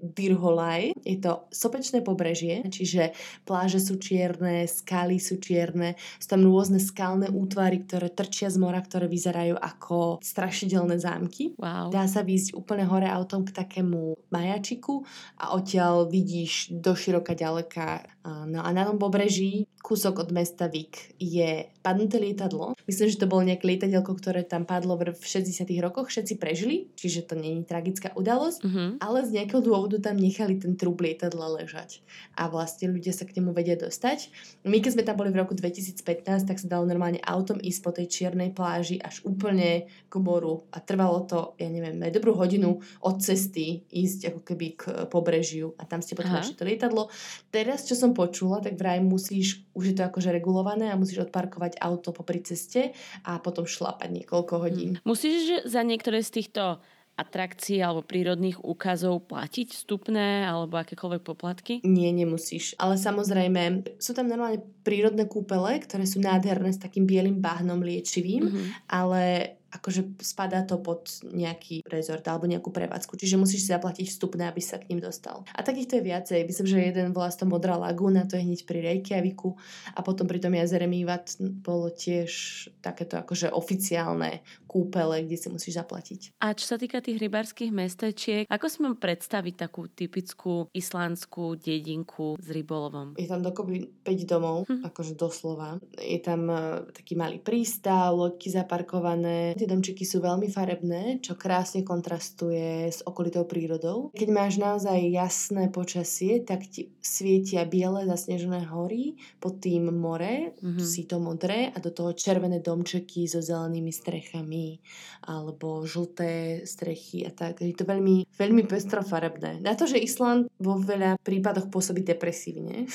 Dirholaj. 0.67 0.99
Je 1.07 1.17
to 1.23 1.47
sopečné 1.49 2.03
pobrežie, 2.03 2.67
čiže 2.67 3.15
pláže 3.47 3.79
sú 3.79 3.95
čierne, 3.95 4.67
skaly 4.67 5.17
sú 5.17 5.39
čierne, 5.39 5.95
sú 6.19 6.27
tam 6.27 6.43
rôzne 6.43 6.83
skalné 6.83 7.31
útvary, 7.31 7.87
ktoré 7.87 8.11
trčia 8.11 8.51
z 8.51 8.59
mora, 8.59 8.83
ktoré 8.83 9.07
vyzerajú 9.07 9.55
ako 9.55 10.19
strašidelné 10.19 10.99
zámky. 10.99 11.55
Wow. 11.55 11.89
Dá 11.89 12.03
sa 12.11 12.21
výjsť 12.23 12.59
úplne 12.59 12.83
hore 12.83 13.07
autom 13.07 13.47
k 13.47 13.55
takému 13.55 14.19
majačiku 14.27 15.07
a 15.39 15.55
odtiaľ 15.55 16.11
vidíš 16.11 16.75
do 16.75 16.91
široka 16.91 17.31
ďaleka. 17.31 18.03
No 18.27 18.59
a 18.59 18.69
na 18.75 18.83
tom 18.83 18.99
pobreží 18.99 19.71
kúsok 19.79 20.27
od 20.27 20.29
mesta 20.35 20.67
Vík 20.67 21.15
je 21.15 21.63
padnuté 21.79 22.19
lietadlo. 22.19 22.75
Myslím, 22.83 23.07
že 23.07 23.23
to 23.23 23.31
bolo 23.31 23.47
nejaké 23.47 23.63
lietadielko, 23.63 24.19
ktoré 24.19 24.43
tam 24.43 24.67
padlo 24.67 24.99
v 24.99 25.15
60 25.15 25.63
rokoch, 25.79 26.11
všetci 26.11 26.35
prežili, 26.35 26.91
čiže 26.99 27.23
to 27.23 27.39
je 27.39 27.63
tragická 27.63 28.11
udalosť, 28.19 28.59
Mhm. 28.67 28.83
ale 28.99 29.23
z 29.23 29.29
nejakého 29.39 29.63
dôvodu 29.63 29.95
tam 30.03 30.19
nechali 30.19 30.56
ten 30.59 30.73
trup 30.75 30.99
lietadla 31.01 31.61
ležať. 31.61 32.01
A 32.33 32.49
vlastne 32.51 32.89
ľudia 32.91 33.13
sa 33.13 33.23
k 33.23 33.37
nemu 33.39 33.53
vedia 33.53 33.77
dostať. 33.77 34.29
My 34.65 34.81
keď 34.83 34.91
sme 34.97 35.03
tam 35.05 35.15
boli 35.17 35.29
v 35.31 35.39
roku 35.41 35.53
2015, 35.53 36.49
tak 36.49 36.57
sa 36.57 36.67
dalo 36.67 36.89
normálne 36.89 37.21
autom 37.23 37.57
ísť 37.61 37.79
po 37.81 37.91
tej 37.93 38.07
čiernej 38.09 38.51
pláži 38.51 38.97
až 39.01 39.21
úplne 39.23 39.87
k 39.87 40.13
moru. 40.17 40.67
A 40.73 40.81
trvalo 40.81 41.23
to, 41.25 41.53
ja 41.61 41.69
neviem, 41.69 41.97
aj 42.01 42.13
dobrú 42.13 42.35
hodinu 42.35 42.81
od 43.01 43.15
cesty 43.21 43.85
ísť 43.89 44.33
ako 44.33 44.41
keby 44.43 44.67
k 44.75 44.83
pobrežiu. 45.07 45.73
A 45.77 45.85
tam 45.85 46.01
ste 46.03 46.17
potom 46.17 46.33
našli 46.35 46.57
to 46.57 46.67
lietadlo. 46.67 47.09
Teraz, 47.53 47.85
čo 47.85 47.93
som 47.93 48.17
počula, 48.17 48.59
tak 48.59 48.75
vraj 48.75 48.99
musíš, 48.99 49.63
už 49.77 49.93
je 49.93 49.95
to 49.95 50.03
akože 50.05 50.33
regulované 50.33 50.89
a 50.89 50.99
musíš 50.99 51.29
odparkovať 51.29 51.79
auto 51.79 52.11
popri 52.11 52.41
ceste 52.41 52.91
a 53.23 53.37
potom 53.39 53.69
šlapať 53.69 54.09
niekoľko 54.11 54.53
hodín. 54.59 54.91
Musíš 55.05 55.35
že 55.47 55.57
za 55.69 55.81
niektoré 55.85 56.19
z 56.25 56.43
týchto 56.43 56.83
atrakcií 57.17 57.81
alebo 57.81 58.05
prírodných 58.05 58.61
úkazov 58.61 59.25
platiť 59.27 59.73
vstupné 59.73 60.45
alebo 60.45 60.77
akékoľvek 60.77 61.21
poplatky? 61.25 61.73
Nie, 61.81 62.13
nemusíš. 62.13 62.77
Ale 62.77 62.95
samozrejme, 62.95 63.97
sú 63.97 64.13
tam 64.13 64.29
normálne 64.29 64.61
prírodné 64.85 65.25
kúpele, 65.25 65.81
ktoré 65.81 66.05
sú 66.05 66.21
nádherné 66.21 66.69
s 66.71 66.79
takým 66.79 67.09
bielým 67.09 67.41
bahnom 67.41 67.81
liečivým, 67.81 68.43
Mhm. 68.47 68.63
ale 68.87 69.56
akože 69.71 70.19
spadá 70.23 70.63
to 70.63 70.79
pod 70.79 71.09
nejaký 71.27 71.83
rezort 71.87 72.23
alebo 72.27 72.47
nejakú 72.47 72.71
prevádzku. 72.71 73.19
Čiže 73.19 73.35
musíš 73.35 73.67
si 73.67 73.73
zaplatiť 73.73 74.07
vstupné, 74.07 74.47
aby 74.47 74.61
sa 74.63 74.79
k 74.79 74.93
ním 74.93 75.03
dostal. 75.03 75.43
A 75.51 75.61
takýchto 75.61 75.99
je 75.99 76.07
viacej. 76.07 76.39
Myslím, 76.47 76.67
že 76.67 76.77
jeden 76.79 77.11
volá 77.11 77.27
to 77.33 77.43
Modrá 77.43 77.75
lagúna, 77.75 78.23
to 78.25 78.39
je 78.39 78.43
hneď 78.47 78.63
pri 78.63 78.79
Reykjaviku 78.81 79.59
a 79.93 79.99
potom 80.01 80.25
pri 80.25 80.39
tom 80.39 80.55
jazere 80.55 80.87
Mývat 80.87 81.35
bolo 81.39 81.91
tiež 81.91 82.31
takéto 82.79 83.19
akože 83.19 83.51
oficiálne 83.51 84.41
kúpele, 84.65 85.23
kde 85.25 85.37
si 85.37 85.47
musíš 85.49 85.79
zaplatiť. 85.79 86.39
A 86.43 86.55
čo 86.55 86.65
sa 86.65 86.77
týka 86.79 86.99
tých 87.03 87.19
rybárskych 87.19 87.71
mestečiek, 87.71 88.43
ako 88.47 88.65
si 88.67 88.77
mám 88.83 88.95
predstaviť 88.95 89.55
takú 89.57 89.87
typickú 89.91 90.67
islandskú 90.71 91.57
dedinku 91.57 92.37
s 92.39 92.47
rybolovom? 92.51 93.15
Je 93.19 93.27
tam 93.27 93.43
dokopy 93.43 94.03
5 94.05 94.23
domov, 94.27 94.67
Hm. 94.67 94.83
akože 94.85 95.13
doslova. 95.15 95.79
Je 95.97 96.19
tam 96.19 96.47
e, 96.51 96.87
taký 96.93 97.15
malý 97.15 97.39
prístav, 97.39 98.13
loďky 98.13 98.51
zaparkované. 98.51 99.56
Tie 99.57 99.65
domčeky 99.65 100.05
sú 100.05 100.21
veľmi 100.21 100.47
farebné, 100.47 101.17
čo 101.19 101.33
krásne 101.33 101.81
kontrastuje 101.81 102.87
s 102.87 103.01
okolitou 103.01 103.43
prírodou. 103.43 104.13
Keď 104.13 104.29
máš 104.29 104.53
naozaj 104.55 104.95
jasné 105.09 105.67
počasie, 105.67 106.39
tak 106.39 106.69
ti 106.69 106.93
svietia 107.01 107.65
biele 107.65 108.05
zasnežené 108.05 108.69
hory, 108.69 109.17
pod 109.41 109.57
tým 109.57 109.89
more, 109.89 110.53
Mhm. 110.61 110.79
si 110.79 111.03
to 111.03 111.17
modré 111.17 111.67
a 111.67 111.77
do 111.79 111.89
toho 111.89 112.13
červené 112.13 112.59
domčeky 112.59 113.25
so 113.25 113.41
zelenými 113.41 113.89
strechami 113.89 114.77
alebo 115.25 115.81
žlté 115.83 116.61
strechy 116.63 117.25
a 117.25 117.31
tak. 117.31 117.59
Je 117.59 117.73
to 117.73 117.83
veľmi, 117.83 118.29
veľmi 118.31 118.63
pestrofarebné. 118.63 119.59
Na 119.59 119.73
to, 119.73 119.83
že 119.83 119.97
Island 119.97 120.47
vo 120.57 120.77
veľa 120.77 121.17
prípadoch 121.19 121.67
pôsobí 121.67 122.05
depresívne, 122.05 122.85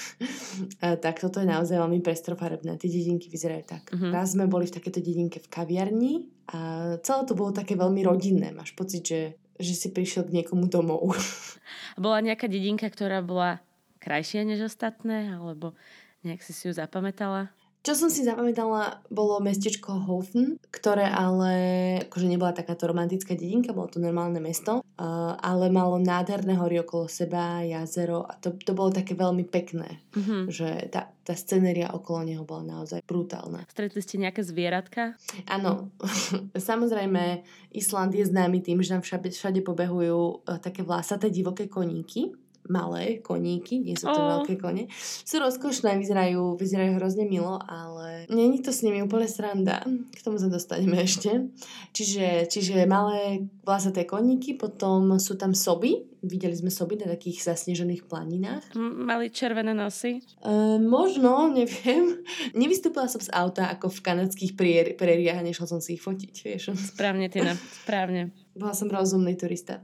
a 0.80 0.94
tak 1.04 1.18
toto 1.18 1.42
je 1.42 1.48
naozaj 1.48 1.76
veľmi 1.76 2.00
pestrofarebné. 2.00 2.78
Tie 2.78 2.88
dedinky 2.88 3.26
vyzerajú 3.26 3.64
tak. 3.66 3.82
Mhm. 3.90 4.08
Raz 4.12 4.32
sme 4.32 4.46
boli 4.46 4.68
v 4.68 4.76
takéto 4.76 5.00
dedinke 5.00 5.40
v 5.40 5.48
kaviarni 5.48 6.14
a 6.52 6.58
celé 7.00 7.22
to 7.24 7.32
bolo 7.32 7.50
také 7.50 7.72
veľmi 7.80 8.04
rodinné. 8.04 8.52
Máš 8.52 8.76
pocit, 8.76 9.00
že, 9.00 9.40
že 9.56 9.72
si 9.72 9.88
prišiel 9.88 10.28
k 10.28 10.34
niekomu 10.36 10.68
domov. 10.68 11.16
Bola 11.96 12.20
nejaká 12.20 12.44
dedinka, 12.44 12.92
ktorá 12.92 13.24
bola 13.24 13.64
krajšia 14.04 14.44
než 14.44 14.68
ostatné, 14.68 15.32
alebo 15.32 15.72
nejak 16.20 16.44
si 16.44 16.52
si 16.52 16.68
ju 16.68 16.72
zapamätala? 16.76 17.48
Čo 17.82 17.98
som 17.98 18.14
si 18.14 18.22
zapamätala, 18.22 19.02
bolo 19.10 19.42
mestečko 19.42 20.06
Hofen, 20.06 20.54
ktoré 20.70 21.02
ale 21.02 21.52
akože 22.06 22.30
nebola 22.30 22.54
takáto 22.54 22.86
romantická 22.86 23.34
dedinka, 23.34 23.74
bolo 23.74 23.90
to 23.90 23.98
normálne 23.98 24.38
mesto, 24.38 24.86
uh, 24.86 25.34
ale 25.42 25.66
malo 25.66 25.98
nádherné 25.98 26.54
hory 26.54 26.78
okolo 26.78 27.10
seba, 27.10 27.66
jazero 27.66 28.22
a 28.22 28.38
to, 28.38 28.54
to 28.54 28.70
bolo 28.70 28.94
také 28.94 29.18
veľmi 29.18 29.42
pekné, 29.50 29.98
Mhm. 30.14 30.46
že 30.46 30.68
tá, 30.94 31.10
tá 31.26 31.34
scenéria 31.34 31.90
okolo 31.90 32.22
neho 32.22 32.46
bola 32.46 32.78
naozaj 32.78 33.02
brutálna. 33.02 33.66
Stretli 33.66 33.98
ste 33.98 34.22
nejaké 34.22 34.46
zvieratka? 34.46 35.18
Áno, 35.50 35.90
samozrejme 36.54 37.42
Island 37.74 38.14
je 38.14 38.30
známy 38.30 38.62
tým, 38.62 38.78
že 38.78 38.94
tam 38.94 39.02
všade, 39.02 39.34
všade 39.34 39.58
pobehujú 39.66 40.46
uh, 40.46 40.62
také 40.62 40.86
vlásaté 40.86 41.34
divoké 41.34 41.66
koníky, 41.66 42.30
malé 42.70 43.18
koníky, 43.18 43.82
nie 43.82 43.98
sú 43.98 44.06
to 44.06 44.14
Ó. 44.14 44.28
veľké 44.38 44.54
kone. 44.56 44.86
Sú 45.26 45.42
rozkošné, 45.42 45.98
vyzerajú, 45.98 46.54
vyzerajú 46.54 46.94
hrozne 46.94 47.26
milo, 47.26 47.58
ale 47.58 48.30
není 48.30 48.62
to 48.62 48.70
s 48.70 48.86
nimi 48.86 49.02
úplne 49.02 49.26
sranda. 49.26 49.82
K 49.86 50.20
tomu 50.22 50.38
sa 50.38 50.46
dostaneme 50.46 51.02
ešte. 51.08 51.50
Čiže, 51.90 52.46
čiže 52.46 52.86
malé 52.86 53.50
vlasaté 53.66 54.06
koníky, 54.06 54.54
potom 54.54 55.18
sú 55.18 55.34
tam 55.34 55.52
soby. 55.52 56.06
Videli 56.22 56.54
sme 56.54 56.70
soby 56.70 57.02
na 57.02 57.10
takých 57.10 57.42
zasnežených 57.50 58.06
planinách. 58.06 58.78
M- 58.78 59.10
mali 59.10 59.26
červené 59.26 59.74
nosy? 59.74 60.22
Uh, 60.38 60.78
možno, 60.78 61.50
neviem. 61.50 62.22
Nevystúpila 62.54 63.10
som 63.10 63.18
z 63.18 63.26
auta 63.34 63.66
ako 63.74 63.90
v 63.90 64.00
kanadských 64.06 64.52
prier- 64.54 64.94
prériách 64.94 65.42
a 65.42 65.46
nešla 65.46 65.66
som 65.66 65.82
si 65.82 65.98
ich 65.98 66.02
fotiť, 66.06 66.34
vieš. 66.46 66.78
Správne, 66.78 67.26
Tina, 67.26 67.58
správne. 67.58 68.30
Bola 68.52 68.76
som 68.76 68.92
rozumný 68.92 69.32
turista. 69.32 69.80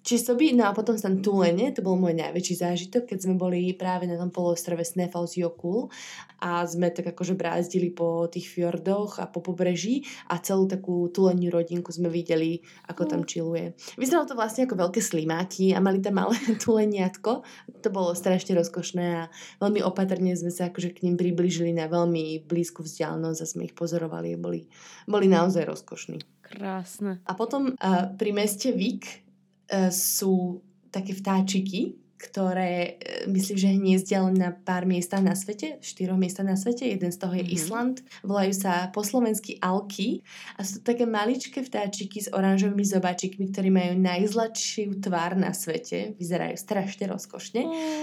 Čiže 0.00 0.32
soby, 0.32 0.56
no 0.56 0.64
a 0.64 0.72
potom 0.72 0.96
tam 0.96 1.20
Tulene, 1.20 1.76
to 1.76 1.84
bol 1.84 1.96
môj 1.96 2.16
najväčší 2.16 2.54
zážitok, 2.60 3.08
keď 3.08 3.18
sme 3.20 3.34
boli 3.36 3.72
práve 3.76 4.08
na 4.08 4.16
tom 4.16 4.32
poloostrove 4.32 4.80
Snæfellsjökull 4.80 5.92
a 6.40 6.64
sme 6.64 6.88
tak 6.88 7.12
akože 7.12 7.36
brázdili 7.36 7.92
po 7.92 8.24
tých 8.32 8.48
fjordoch 8.48 9.20
a 9.20 9.28
po 9.28 9.44
pobreží 9.44 10.08
a 10.32 10.40
celú 10.40 10.64
takú 10.64 11.08
tuleniu 11.12 11.52
rodinku 11.52 11.92
sme 11.92 12.08
videli, 12.08 12.64
ako 12.88 13.02
tam 13.08 13.20
čiluje. 13.28 13.76
Vyzeralo 14.00 14.24
to 14.24 14.36
vlastne 14.36 14.64
ako 14.64 14.88
veľké 14.88 15.00
slimáky 15.04 15.76
a 15.76 15.84
mali 15.84 16.00
tam 16.00 16.16
malé 16.20 16.36
tuleniatko. 16.64 17.44
To 17.84 17.88
bolo 17.92 18.16
strašne 18.16 18.56
rozkošné 18.56 19.04
a 19.20 19.22
veľmi 19.60 19.84
opatrne 19.84 20.32
sme 20.32 20.48
sa 20.48 20.72
akože 20.72 20.96
k 20.96 21.08
ním 21.08 21.20
približili 21.20 21.76
na 21.76 21.88
veľmi 21.92 22.48
blízku 22.48 22.80
vzdialenosť 22.84 23.40
a 23.40 23.48
sme 23.48 23.68
ich 23.68 23.76
pozorovali 23.76 24.32
a 24.32 24.40
boli, 24.40 24.64
boli 25.04 25.28
naozaj 25.28 25.68
rozkošní. 25.68 26.39
Krásne. 26.50 27.22
A 27.22 27.32
potom 27.38 27.78
uh, 27.78 28.10
pri 28.18 28.34
meste 28.34 28.74
Vik 28.74 29.06
uh, 29.06 29.88
sú 29.94 30.58
také 30.90 31.14
vtáčiky, 31.14 31.94
ktoré 32.20 33.00
uh, 33.00 33.24
myslím, 33.32 33.56
že 33.56 33.68
hniezdia 33.72 34.20
len 34.20 34.36
na 34.36 34.52
pár 34.52 34.84
miestach 34.84 35.24
na 35.24 35.32
svete, 35.32 35.80
štyroch 35.80 36.20
miestach 36.20 36.44
na 36.44 36.60
svete. 36.60 36.84
Jeden 36.84 37.08
z 37.08 37.16
toho 37.16 37.32
je 37.32 37.44
Mhm. 37.48 37.52
Island. 37.56 37.96
Volajú 38.20 38.52
sa 38.52 38.92
po 38.92 39.00
slovensky 39.00 39.56
alky 39.64 40.20
a 40.54 40.62
sú 40.62 40.84
to 40.84 40.92
také 40.92 41.08
maličké 41.08 41.64
vtáčiky 41.64 42.20
s 42.20 42.28
oranžovými 42.28 42.84
zobáčikmi, 42.84 43.48
ktorí 43.48 43.72
majú 43.72 43.96
najzladšiu 43.96 45.00
tvár 45.00 45.40
na 45.40 45.56
svete. 45.56 46.12
Vyzerajú 46.20 46.60
strašne 46.60 47.08
rozkošne. 47.08 47.62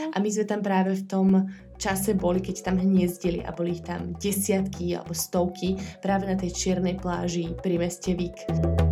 A 0.09 0.17
my 0.17 0.29
sme 0.33 0.45
tam 0.49 0.65
práve 0.65 0.97
v 0.97 1.03
tom 1.05 1.29
čase 1.77 2.17
boli, 2.17 2.41
keď 2.41 2.73
tam 2.73 2.81
hniezdili 2.81 3.45
a 3.45 3.53
boli 3.53 3.77
ich 3.77 3.85
tam 3.85 4.17
desiatky 4.17 4.97
alebo 4.97 5.13
stovky 5.13 5.77
práve 6.01 6.25
na 6.25 6.33
tej 6.33 6.49
čiernej 6.57 6.97
pláži 6.97 7.53
pri 7.61 7.77
meste 7.77 8.17
Vik. 8.17 8.86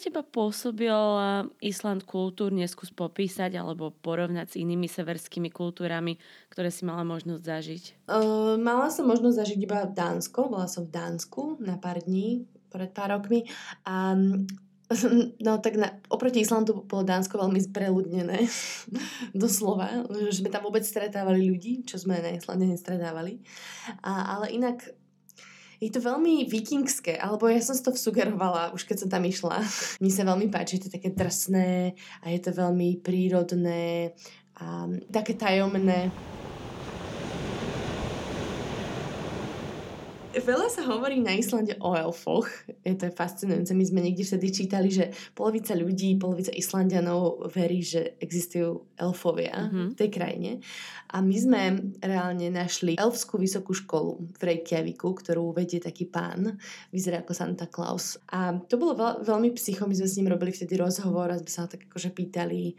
Teba 0.00 0.24
pôsobil 0.24 0.96
Island 1.60 2.08
kultúrne? 2.08 2.64
Skús 2.64 2.88
popísať 2.88 3.60
alebo 3.60 3.92
porovnať 3.92 4.56
s 4.56 4.58
inými 4.58 4.88
severskými 4.88 5.52
kultúrami, 5.52 6.16
ktoré 6.48 6.72
si 6.72 6.88
mala 6.88 7.04
možnosť 7.04 7.42
zažiť. 7.44 7.84
Uh, 8.08 8.56
mala 8.56 8.88
som 8.88 9.04
možnosť 9.04 9.36
zažiť 9.44 9.60
iba 9.60 9.84
Dánsko, 9.84 10.48
bola 10.48 10.64
som 10.64 10.88
v 10.88 10.96
Dánsku 10.96 11.60
na 11.60 11.76
pár 11.76 12.00
dní, 12.00 12.48
pred 12.72 12.88
pár 12.96 13.20
rokmi 13.20 13.44
a 13.84 14.16
No 15.46 15.58
tak 15.62 15.78
na, 15.78 15.94
oproti 16.10 16.42
Islandu 16.42 16.82
bolo 16.82 17.06
Dánsko 17.06 17.38
veľmi 17.38 17.60
preľudnené, 17.70 18.38
doslova, 19.42 20.06
že 20.30 20.42
sme 20.42 20.50
tam 20.50 20.66
vôbec 20.66 20.82
stretávali 20.82 21.46
ľudí, 21.46 21.86
čo 21.86 22.02
sme 22.02 22.18
na 22.18 22.34
Islande 22.34 22.66
nestretávali. 22.66 23.38
A, 24.02 24.38
ale 24.38 24.50
inak 24.50 24.82
je 25.80 25.88
to 25.88 26.00
veľmi 26.04 26.44
vikingské, 26.44 27.16
alebo 27.16 27.48
ja 27.48 27.64
som 27.64 27.72
si 27.72 27.80
to 27.80 27.96
vsugerovala 27.96 28.76
už 28.76 28.84
keď 28.84 28.96
som 29.00 29.08
tam 29.08 29.24
išla. 29.24 29.64
Mne 30.04 30.12
sa 30.12 30.28
veľmi 30.28 30.46
páči, 30.52 30.76
je 30.76 30.86
to 30.86 30.94
také 31.00 31.10
drsné 31.16 31.96
a 32.20 32.26
je 32.28 32.40
to 32.40 32.52
veľmi 32.52 33.00
prírodné 33.00 34.12
a 34.60 34.84
také 35.08 35.40
tajomné. 35.40 36.12
Veľa 40.30 40.70
sa 40.70 40.86
hovorí 40.86 41.18
na 41.18 41.34
Islande 41.34 41.74
o 41.82 41.90
elfoch. 41.90 42.46
Je 42.86 42.94
to 42.94 43.10
fascinujúce. 43.10 43.74
My 43.74 43.82
sme 43.82 43.98
niekde 43.98 44.22
vtedy 44.22 44.54
čítali, 44.54 44.86
že 44.86 45.10
polovica 45.34 45.74
ľudí, 45.74 46.14
polovica 46.22 46.54
Islandianov 46.54 47.50
verí, 47.50 47.82
že 47.82 48.14
existujú 48.22 48.94
elfovia 48.94 49.66
Mhm. 49.66 49.82
v 49.90 49.94
tej 49.98 50.10
krajine. 50.14 50.50
A 51.10 51.18
my 51.18 51.34
sme 51.34 51.60
reálne 51.98 52.46
našli 52.46 52.94
elfskú 52.94 53.42
vysokú 53.42 53.74
školu 53.74 54.38
v 54.38 54.42
Reykjaviku, 54.54 55.18
ktorú 55.18 55.50
vedie 55.50 55.82
taký 55.82 56.06
pán. 56.06 56.54
Vyzerá 56.94 57.26
ako 57.26 57.34
Santa 57.34 57.66
Claus. 57.66 58.14
A 58.30 58.54
to 58.54 58.78
bolo 58.78 58.94
veľ, 58.94 59.26
veľmi 59.26 59.50
psycho. 59.58 59.90
My 59.90 59.98
sme 59.98 60.06
s 60.06 60.14
ním 60.14 60.30
robili 60.30 60.54
vtedy 60.54 60.78
rozhovor 60.78 61.34
a 61.34 61.42
sme 61.42 61.50
sa 61.50 61.66
tak 61.66 61.90
akože 61.90 62.14
pýtali, 62.14 62.78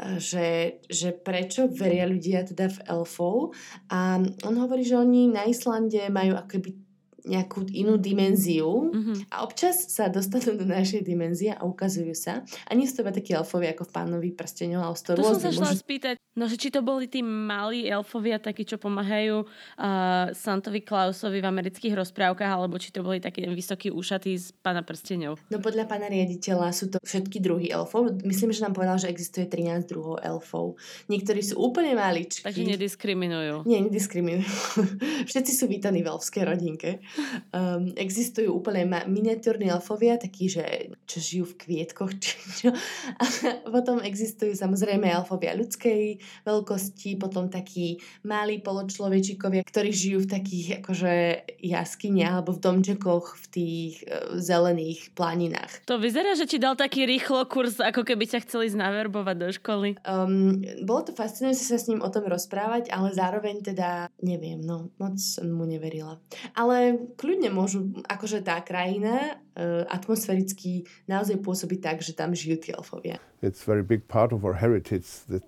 eh, 0.00 0.16
že, 0.16 0.80
že 0.88 1.12
prečo 1.12 1.68
veria 1.68 2.08
ľudia 2.08 2.48
teda 2.48 2.72
v 2.72 2.78
elfov. 2.88 3.52
A 3.92 4.16
on 4.48 4.54
hovorí, 4.56 4.80
že 4.80 4.96
oni 4.96 5.28
na 5.28 5.44
Islande 5.44 6.00
majú 6.08 6.40
akoby 6.40 6.85
nejakú 7.26 7.66
inú 7.74 7.98
dimenziu 7.98 8.94
mm-hmm. 8.94 9.34
a 9.34 9.42
občas 9.42 9.90
sa 9.90 10.06
dostanú 10.06 10.54
do 10.54 10.66
našej 10.66 11.02
dimenzie 11.02 11.50
a 11.50 11.66
ukazujú 11.66 12.14
sa. 12.14 12.46
A 12.66 12.70
nie 12.78 12.86
sú 12.86 13.02
to 13.02 13.02
iba 13.02 13.12
takí 13.12 13.34
elfovia 13.34 13.74
ako 13.74 13.90
v 13.90 13.92
pánovi 13.92 14.30
prsteňov, 14.32 14.80
ale 14.80 14.96
to 14.96 15.12
som 15.18 15.42
sa 15.42 15.50
šla 15.50 15.74
môžu... 15.74 15.82
spýtať, 15.82 16.14
no 16.38 16.46
že 16.46 16.56
či 16.56 16.70
to 16.70 16.80
boli 16.86 17.10
tí 17.10 17.20
malí 17.26 17.90
elfovia, 17.90 18.38
takí, 18.38 18.62
čo 18.62 18.78
pomáhajú 18.78 19.42
uh, 19.42 20.30
Santovi 20.30 20.86
Klausovi 20.86 21.42
v 21.42 21.46
amerických 21.50 21.98
rozprávkach, 21.98 22.46
alebo 22.46 22.78
či 22.78 22.94
to 22.94 23.02
boli 23.02 23.18
takí 23.18 23.42
vysokí 23.42 23.90
ušatí 23.90 24.32
z 24.38 24.54
pána 24.62 24.86
prsteňov. 24.86 25.50
No 25.50 25.58
podľa 25.58 25.90
pána 25.90 26.06
riaditeľa 26.06 26.70
sú 26.70 26.94
to 26.94 27.02
všetky 27.02 27.42
druhy 27.42 27.74
elfov. 27.74 28.22
Myslím, 28.22 28.54
že 28.54 28.62
nám 28.62 28.78
povedal, 28.78 29.02
že 29.02 29.10
existuje 29.10 29.50
13 29.50 29.90
druhov 29.90 30.22
elfov. 30.22 30.78
Niektorí 31.10 31.42
sú 31.42 31.58
úplne 31.58 31.98
maličkí. 31.98 32.46
Takže 32.46 32.62
nediskriminujú. 32.62 33.66
Nie, 33.66 33.82
nediskriminujú. 33.82 34.46
Všetci 35.30 35.52
sú 35.52 35.66
vítaní 35.66 36.06
v 36.06 36.14
elfskej 36.14 36.44
rodinke. 36.46 37.02
Um, 37.50 37.92
existujú 37.96 38.52
úplne 38.52 38.84
ma- 38.88 39.06
miniatúrni 39.08 39.70
elfovia, 39.70 40.20
takí, 40.20 40.50
že 40.50 40.92
čo 41.08 41.18
žijú 41.20 41.44
v 41.52 41.58
kvietkoch, 41.58 42.12
či 42.22 42.36
čo. 42.52 42.70
A 43.16 43.24
potom 43.68 44.02
existujú 44.02 44.52
samozrejme 44.52 45.08
elfovia 45.08 45.56
ľudskej 45.56 46.20
veľkosti, 46.44 47.16
potom 47.16 47.48
takí 47.48 48.00
malí 48.26 48.60
poločlovečikovia, 48.60 49.64
ktorí 49.64 49.90
žijú 49.92 50.18
v 50.26 50.32
takých 50.32 50.66
akože 50.84 51.14
jaskyniach 51.62 52.42
alebo 52.42 52.56
v 52.56 52.62
domčekoch 52.62 53.36
v 53.36 53.46
tých 53.52 53.92
uh, 54.04 54.36
zelených 54.36 55.12
planinách. 55.16 55.86
To 55.88 55.96
vyzerá, 55.96 56.36
že 56.36 56.48
ti 56.48 56.60
dal 56.60 56.76
taký 56.76 57.08
rýchlo 57.08 57.46
kurz, 57.48 57.78
ako 57.80 58.04
keby 58.04 58.28
ťa 58.28 58.44
chceli 58.44 58.68
znaverbovať 58.72 59.36
do 59.38 59.48
školy. 59.54 59.88
Um, 60.04 60.60
bolo 60.84 61.08
to 61.08 61.12
fascinujúce 61.16 61.64
sa 61.64 61.78
s 61.78 61.88
ním 61.88 62.02
o 62.02 62.08
tom 62.12 62.28
rozprávať, 62.28 62.92
ale 62.92 63.14
zároveň 63.14 63.62
teda 63.62 64.10
neviem, 64.22 64.60
no 64.60 64.90
moc 64.98 65.18
mu 65.44 65.64
neverila. 65.68 66.18
Ale 66.56 67.05
kľudne 67.14 67.54
môžu, 67.54 67.94
akože 68.10 68.42
tá 68.42 68.58
krajina 68.64 69.38
uh, 69.54 69.86
atmosféricky 69.86 70.88
naozaj 71.06 71.38
pôsobí 71.38 71.78
tak, 71.78 72.02
že 72.02 72.16
tam 72.16 72.34
žijú 72.34 72.58
tie 72.58 72.72
elfovia. 72.74 73.22
It's 73.38 73.62
very 73.62 73.86
big 73.86 74.10
part 74.10 74.34
of 74.34 74.42
our 74.42 74.58
heritage 74.58 75.06
that 75.30 75.46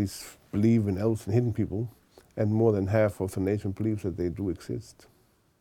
these 0.00 0.38
believe 0.48 0.88
in 0.88 0.96
elves 0.96 1.28
and 1.28 1.36
hidden 1.36 1.52
people 1.52 1.92
and 2.36 2.52
more 2.52 2.72
than 2.72 2.88
half 2.88 3.20
of 3.20 3.32
the 3.32 3.40
nation 3.40 3.72
believes 3.72 4.02
that 4.02 4.16
they 4.16 4.28
do 4.28 4.48
exist. 4.48 5.08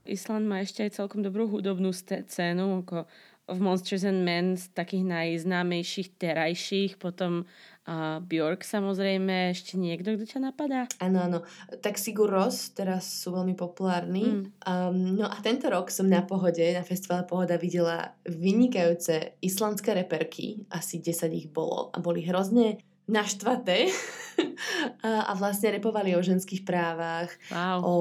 Island 0.05 0.45
má 0.45 0.61
ešte 0.61 0.85
aj 0.85 1.01
celkom 1.01 1.25
dobrú 1.25 1.49
hudobnú 1.49 1.89
scénu, 1.89 2.85
ako 2.85 3.09
v 3.45 3.59
Monsters 3.61 4.05
and 4.05 4.21
Men 4.21 4.53
z 4.57 4.69
takých 4.73 5.05
najznámejších 5.05 6.17
terajších, 6.17 6.91
potom 7.01 7.49
uh, 7.87 8.21
Bjork 8.21 8.65
samozrejme, 8.65 9.53
ešte 9.53 9.77
niekto, 9.77 10.17
kto 10.17 10.25
ťa 10.25 10.39
napadá? 10.51 10.89
Áno, 11.01 11.21
áno. 11.21 11.39
Tak 11.81 11.97
Sigur 11.97 12.29
Ros 12.29 12.73
teraz 12.73 13.05
sú 13.05 13.33
veľmi 13.33 13.53
populárni. 13.53 14.25
Mm. 14.25 14.43
Um, 14.65 14.97
no 15.21 15.25
a 15.29 15.37
tento 15.41 15.69
rok 15.69 15.93
som 15.93 16.09
na 16.09 16.25
Pohode, 16.25 16.63
na 16.73 16.81
festivale 16.81 17.23
Pohoda 17.25 17.55
videla 17.55 18.17
vynikajúce 18.25 19.37
islandské 19.39 19.93
reperky, 19.93 20.65
asi 20.73 20.99
10 20.99 21.31
ich 21.37 21.47
bolo 21.49 21.93
a 21.93 21.97
boli 22.01 22.25
hrozne 22.25 22.81
naštvaté 23.05 23.85
a, 25.05 25.29
a 25.29 25.31
vlastne 25.37 25.77
repovali 25.77 26.17
o 26.17 26.25
ženských 26.25 26.65
právach, 26.65 27.29
wow. 27.53 27.79
o 27.85 27.95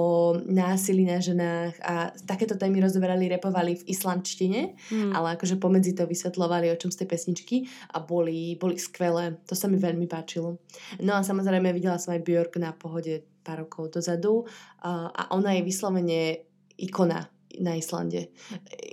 násilí 0.49 1.05
na 1.05 1.21
ženách 1.21 1.75
a 1.85 1.95
takéto 2.25 2.57
témy 2.57 2.81
rozoberali, 2.81 3.29
repovali 3.29 3.77
v 3.79 3.87
islandštine, 3.87 4.61
hmm. 4.73 5.13
ale 5.13 5.37
akože 5.37 5.61
pomedzi 5.61 5.93
to 5.93 6.09
vysvetlovali, 6.09 6.73
o 6.73 6.81
čom 6.81 6.89
z 6.89 7.05
tej 7.05 7.09
pesničky 7.09 7.57
a 7.93 8.01
boli, 8.01 8.57
boli 8.57 8.81
skvelé. 8.81 9.37
To 9.45 9.53
sa 9.53 9.69
mi 9.69 9.77
veľmi 9.77 10.09
páčilo. 10.09 10.57
No 11.05 11.17
a 11.17 11.21
samozrejme 11.21 11.71
videla 11.77 12.01
som 12.01 12.17
aj 12.17 12.25
Björk 12.25 12.57
na 12.57 12.73
pohode 12.73 13.29
pár 13.45 13.69
rokov 13.69 13.93
dozadu 13.93 14.49
a, 14.81 15.13
a 15.13 15.23
ona 15.37 15.53
je 15.53 15.69
vyslovene 15.69 16.21
ikona 16.81 17.29
na 17.61 17.77
Islande. 17.77 18.33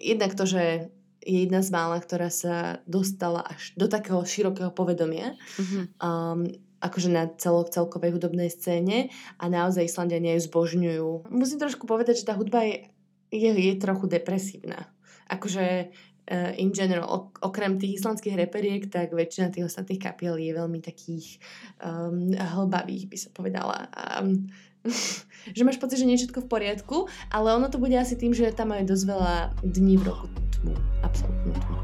Jednak 0.04 0.36
to, 0.36 0.46
že 0.46 0.92
je 1.22 1.46
jedna 1.46 1.62
z 1.62 1.70
mála, 1.70 2.02
ktorá 2.02 2.34
sa 2.34 2.82
dostala 2.90 3.46
až 3.46 3.78
do 3.78 3.86
takého 3.86 4.22
širokého 4.26 4.74
povedomia. 4.74 5.38
Mm-hmm. 5.58 5.84
Um, 6.02 6.50
akože 6.82 7.10
na 7.14 7.30
celo, 7.38 7.62
celkovej 7.70 8.18
hudobnej 8.18 8.50
scéne 8.50 9.14
a 9.38 9.46
naozaj 9.46 9.86
Islandiania 9.86 10.34
ju 10.34 10.50
zbožňujú. 10.50 11.30
Musím 11.30 11.62
trošku 11.62 11.86
povedať, 11.86 12.26
že 12.26 12.28
tá 12.28 12.34
hudba 12.34 12.66
je, 12.66 12.90
je, 13.30 13.50
je 13.54 13.74
trochu 13.78 14.10
depresívna. 14.10 14.90
Akože 15.30 15.94
uh, 15.94 16.52
in 16.58 16.74
general, 16.74 17.06
ok, 17.06 17.46
okrem 17.46 17.78
tých 17.78 18.02
islandských 18.02 18.34
reperiek, 18.34 18.90
tak 18.90 19.14
väčšina 19.14 19.54
tých 19.54 19.70
ostatných 19.70 20.02
kapiel 20.02 20.42
je 20.42 20.58
veľmi 20.58 20.82
takých 20.82 21.38
um, 21.86 22.34
hlbavých, 22.34 23.06
by 23.14 23.18
sa 23.18 23.30
povedala. 23.30 23.78
Um, 24.18 24.50
že 25.58 25.64
máš 25.66 25.78
pocit, 25.78 25.98
že 26.02 26.06
nie 26.06 26.18
je 26.18 26.28
všetko 26.28 26.46
v 26.46 26.52
poriadku, 26.52 26.98
ale 27.30 27.54
ono 27.54 27.70
to 27.70 27.78
bude 27.82 27.94
asi 27.98 28.18
tým, 28.18 28.34
že 28.34 28.54
tam 28.54 28.74
majú 28.74 28.86
dosť 28.86 29.04
veľa 29.08 29.34
dní 29.66 29.98
v 29.98 30.04
roku. 30.10 30.28
Tmu, 30.62 30.74
absolútnu 31.06 31.54
tmu. 31.54 31.80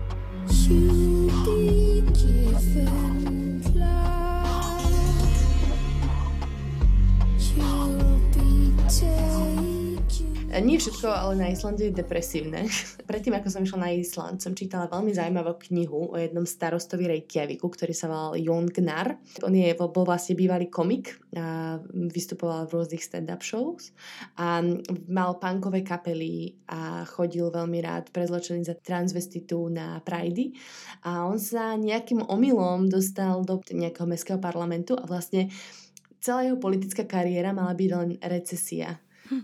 Nie 10.58 10.82
všetko, 10.82 11.06
ale 11.06 11.34
na 11.38 11.48
Islande 11.54 11.86
je 11.86 11.93
depresívne. 11.93 12.65
Predtým, 13.10 13.38
ako 13.38 13.48
som 13.54 13.62
išla 13.62 13.80
na 13.86 13.93
Island, 13.93 14.41
som 14.41 14.58
čítala 14.58 14.89
veľmi 14.89 15.13
zaujímavú 15.13 15.54
knihu 15.70 16.10
o 16.10 16.17
jednom 16.17 16.50
starostovi 16.50 17.06
Reykjaviku, 17.06 17.70
ktorý 17.70 17.93
sa 17.93 18.10
volal 18.10 18.41
Jon 18.41 18.65
Gnar. 18.65 19.22
On 19.46 19.54
je, 19.54 19.70
bol 19.78 20.06
vlastne 20.08 20.34
bývalý 20.34 20.74
komik 20.74 21.13
a 21.38 21.78
vystupoval 21.93 22.65
v 22.65 22.74
rôznych 22.74 23.06
stand-up 23.06 23.46
shows 23.46 23.93
a 24.41 24.65
mal 25.06 25.38
punkové 25.38 25.86
kapely 25.86 26.58
a 26.65 27.06
chodil 27.06 27.54
veľmi 27.54 27.78
rád 27.86 28.10
prezločený 28.10 28.65
za 28.65 28.74
transvestitu 28.82 29.70
na 29.70 30.02
Pride 30.02 30.58
a 31.06 31.30
on 31.30 31.38
sa 31.38 31.78
nejakým 31.78 32.26
omylom 32.26 32.89
dostal 32.89 33.46
do 33.46 33.62
nejakého 33.70 34.10
mestského 34.10 34.41
parlamentu 34.41 34.98
a 34.98 35.06
vlastne 35.06 35.54
celá 36.17 36.43
jeho 36.43 36.58
politická 36.58 37.06
kariéra 37.06 37.54
mala 37.54 37.78
byť 37.78 37.89
len 37.93 38.10
recesia 38.26 38.98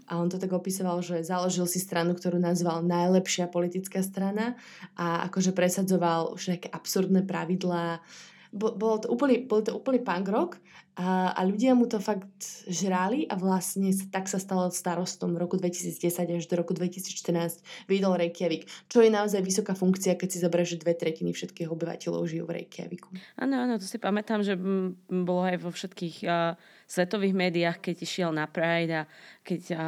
a 0.10 0.20
on 0.20 0.28
to 0.32 0.40
tak 0.40 0.52
opisoval, 0.52 1.04
že 1.04 1.26
založil 1.26 1.68
si 1.68 1.80
stranu, 1.80 2.16
ktorú 2.16 2.40
nazval 2.40 2.84
najlepšia 2.86 3.52
politická 3.52 4.04
strana 4.04 4.56
a 4.96 5.28
akože 5.28 5.52
presadzoval 5.52 6.36
nejaké 6.38 6.70
absurdné 6.72 7.24
pravidlá. 7.28 8.00
Bolo 8.54 9.02
to 9.02 9.10
úplný, 9.10 9.50
bol 9.50 9.66
to 9.66 9.74
úplný 9.74 10.06
punk 10.06 10.30
rock 10.30 10.62
a, 10.94 11.34
a 11.34 11.42
ľudia 11.42 11.74
mu 11.74 11.90
to 11.90 11.98
fakt 11.98 12.30
žrali 12.70 13.26
a 13.26 13.34
vlastne 13.34 13.90
tak 14.14 14.30
sa 14.30 14.38
stalo 14.38 14.70
starostom 14.70 15.34
v 15.34 15.42
roku 15.42 15.58
2010 15.58 15.98
až 16.38 16.46
do 16.46 16.54
roku 16.54 16.78
2014 16.78 17.66
vydol 17.90 18.14
Reykjavik, 18.14 18.70
čo 18.94 19.02
je 19.02 19.10
naozaj 19.10 19.42
vysoká 19.42 19.74
funkcia, 19.74 20.14
keď 20.14 20.30
si 20.30 20.38
zoberieš, 20.38 20.78
že 20.78 20.82
dve 20.86 20.94
tretiny 20.94 21.34
všetkých 21.34 21.66
obyvateľov 21.66 22.30
žijú 22.30 22.46
v 22.46 22.62
Reykjaviku. 22.62 23.10
Áno, 23.42 23.66
áno, 23.66 23.82
to 23.82 23.90
si 23.90 23.98
pamätám, 23.98 24.46
že 24.46 24.54
bolo 25.10 25.50
aj 25.50 25.58
vo 25.58 25.74
všetkých 25.74 26.16
uh, 26.30 26.54
svetových 26.86 27.34
médiách, 27.34 27.82
keď 27.82 27.96
išiel 28.06 28.30
na 28.30 28.46
Pride 28.46 28.94
a 28.94 29.10
keď 29.42 29.62
uh, 29.74 29.80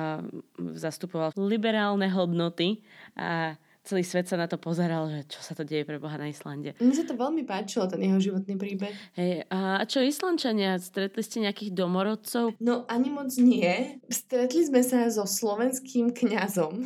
zastupoval 0.74 1.38
liberálne 1.38 2.10
hodnoty 2.10 2.82
a 3.14 3.54
celý 3.86 4.02
svet 4.02 4.26
sa 4.26 4.36
na 4.36 4.50
to 4.50 4.58
pozeral, 4.58 5.06
že 5.08 5.30
čo 5.30 5.40
sa 5.46 5.54
to 5.54 5.62
deje 5.62 5.86
pre 5.86 6.02
Boha 6.02 6.18
na 6.18 6.28
Islande. 6.28 6.74
Mne 6.82 6.96
sa 6.98 7.06
to 7.06 7.14
veľmi 7.14 7.46
páčilo, 7.46 7.86
ten 7.86 8.02
jeho 8.02 8.18
životný 8.18 8.58
príbeh. 8.58 8.94
Hej, 9.14 9.46
a 9.54 9.86
čo 9.86 10.02
Islandčania? 10.02 10.82
Stretli 10.82 11.22
ste 11.22 11.46
nejakých 11.46 11.72
domorodcov? 11.78 12.58
No 12.58 12.90
ani 12.90 13.14
moc 13.14 13.30
nie. 13.38 14.02
Stretli 14.10 14.66
sme 14.66 14.82
sa 14.82 15.06
so 15.14 15.30
slovenským 15.30 16.12
kňazom. 16.12 16.82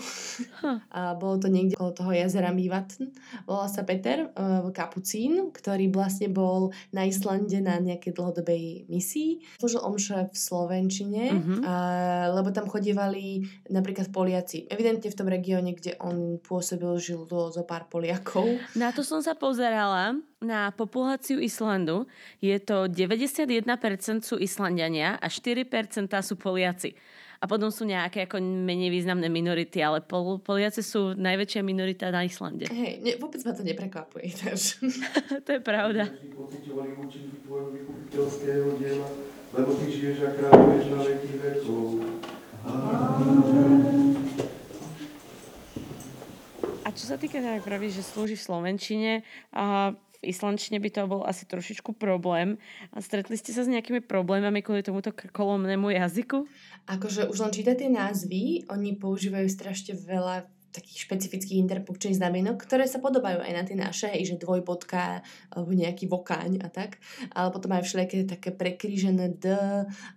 Huh. 0.60 0.84
A 1.00 1.16
bolo 1.16 1.40
to 1.40 1.48
niekde 1.48 1.80
okolo 1.80 1.96
toho 1.96 2.12
jazera 2.12 2.52
Mývatn. 2.52 3.08
Volal 3.48 3.70
sa 3.72 3.88
Peter 3.88 4.28
uh, 4.36 4.68
Kapucín, 4.76 5.56
ktorý 5.56 5.88
vlastne 5.94 6.28
bol 6.28 6.76
na 6.92 7.08
Islande 7.08 7.64
na 7.64 7.80
nejakej 7.80 8.12
dlhodobej 8.12 8.90
misii. 8.92 9.40
Slúžil 9.62 9.80
omše 9.80 10.28
v 10.28 10.36
Slovenčine, 10.36 11.24
uh-huh. 11.32 11.60
uh, 11.64 12.26
lebo 12.36 12.52
tam 12.52 12.68
chodívali 12.68 13.48
napríklad 13.72 14.12
Poliaci. 14.12 14.68
Evidentne 14.68 15.08
v 15.08 15.18
tom 15.18 15.30
regióne, 15.30 15.72
kde 15.78 15.96
on 16.02 16.42
pôsobil 16.42 16.89
žilo 16.98 17.54
zo 17.54 17.62
pár 17.62 17.86
Poliakov. 17.92 18.58
Na 18.74 18.90
to 18.90 19.06
som 19.06 19.22
sa 19.22 19.38
pozerala, 19.38 20.18
na 20.40 20.72
populáciu 20.72 21.38
Islandu. 21.44 22.08
Je 22.40 22.56
to 22.64 22.88
91% 22.88 23.68
sú 24.24 24.40
Islandiania 24.40 25.20
a 25.20 25.28
4% 25.28 25.68
sú 26.24 26.34
Poliaci. 26.40 26.96
A 27.40 27.48
potom 27.48 27.72
sú 27.72 27.88
nejaké 27.88 28.28
ako 28.28 28.44
menej 28.44 28.92
významné 28.92 29.32
minority, 29.32 29.80
ale 29.80 30.04
pol, 30.04 30.44
Poliaci 30.44 30.84
sú 30.84 31.16
najväčšia 31.16 31.64
minorita 31.64 32.12
na 32.12 32.28
Islande. 32.28 32.68
Hej, 32.68 33.00
ne, 33.00 33.16
vôbec 33.16 33.40
ma 33.48 33.56
to 33.56 33.64
neprekvapuje. 33.64 34.28
to 35.48 35.50
je 35.56 35.62
pravda. 35.64 36.12
lebo 39.50 39.74
ty 39.74 39.86
žiješ 39.90 40.18
a 40.28 40.30
kráľuješ 40.36 40.86
na 40.94 41.00
veky 41.04 41.32
vekov. 41.42 41.84
Amen. 42.68 44.29
Čo 47.00 47.16
sa 47.16 47.16
týka, 47.16 47.40
tak 47.40 47.64
praví, 47.64 47.88
že 47.88 48.04
slúži 48.04 48.36
v 48.36 48.44
Slovenčine, 48.44 49.12
a 49.56 49.96
v 50.20 50.24
islandčine 50.28 50.84
by 50.84 50.90
to 50.92 51.08
bol 51.08 51.24
asi 51.24 51.48
trošičku 51.48 51.96
problém. 51.96 52.60
A 52.92 53.00
stretli 53.00 53.40
ste 53.40 53.56
sa 53.56 53.64
s 53.64 53.72
nejakými 53.72 54.04
problémami 54.04 54.60
kvôli 54.60 54.84
tomuto 54.84 55.16
krkolomnému 55.16 55.96
jazyku? 55.96 56.44
Akože 56.92 57.32
už 57.32 57.40
len 57.40 57.56
čítať 57.56 57.76
tie 57.80 57.88
názvy, 57.88 58.68
oni 58.68 59.00
používajú 59.00 59.48
strašne 59.48 59.96
veľa 59.96 60.44
takých 60.70 61.10
špecifických 61.10 61.62
interpunkčných 61.66 62.18
znamienok, 62.18 62.58
ktoré 62.62 62.86
sa 62.86 63.02
podobajú 63.02 63.42
aj 63.42 63.52
na 63.54 63.64
tie 63.66 63.78
naše, 63.78 64.08
hej, 64.14 64.36
že 64.36 64.42
dvojbodka 64.42 65.26
alebo 65.54 65.72
nejaký 65.74 66.06
vokáň 66.06 66.62
a 66.62 66.68
tak. 66.70 67.02
Ale 67.34 67.50
potom 67.50 67.74
aj 67.74 67.86
všelijaké 67.86 68.26
také 68.30 68.50
prekrížené 68.54 69.36
D 69.38 69.50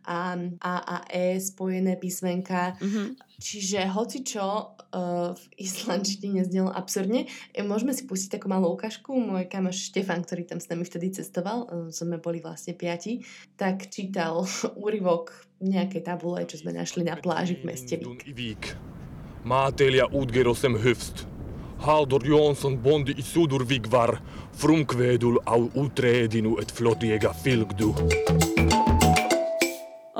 a 0.04 0.20
A 0.60 0.74
a 0.78 0.96
E 1.08 1.40
spojené 1.40 1.96
písmenka. 1.96 2.76
Mm-hmm. 2.78 3.32
Čiže 3.42 3.90
hoci 3.90 4.22
čo 4.22 4.78
uh, 4.94 5.34
v 5.34 5.44
islandčine 5.58 6.46
znelo 6.46 6.70
absurdne. 6.70 7.26
E, 7.50 7.60
môžeme 7.66 7.90
si 7.90 8.06
pustiť 8.06 8.38
takú 8.38 8.46
malú 8.46 8.70
ukážku. 8.70 9.10
Môj 9.10 9.50
kamoš 9.50 9.90
Štefan, 9.90 10.22
ktorý 10.22 10.46
tam 10.46 10.62
s 10.62 10.70
nami 10.70 10.86
vtedy 10.86 11.10
cestoval, 11.10 11.66
uh, 11.66 11.90
sme 11.90 12.22
boli 12.22 12.38
vlastne 12.38 12.76
piati, 12.76 13.24
tak 13.58 13.90
čítal 13.90 14.46
úryvok 14.86 15.34
nejakej 15.62 16.02
tabule, 16.06 16.46
čo 16.46 16.58
sme 16.58 16.74
našli 16.74 17.06
na 17.06 17.18
pláži 17.18 17.58
v 17.58 17.70
meste 17.70 17.94
Vík. 18.34 18.74
Maatelia 19.44 20.06
utgerosem 20.06 20.76
hyfst. 20.78 21.26
Haldur 21.78 22.26
Jonsson 22.26 22.76
bondi 22.82 23.14
i 23.18 23.22
sudurvigvar, 23.22 24.20
frumkvedul 24.54 25.40
au 25.44 25.70
utredinu 25.74 26.58
et 26.62 26.70
flotiega 26.70 27.32
filgdu. 27.32 27.94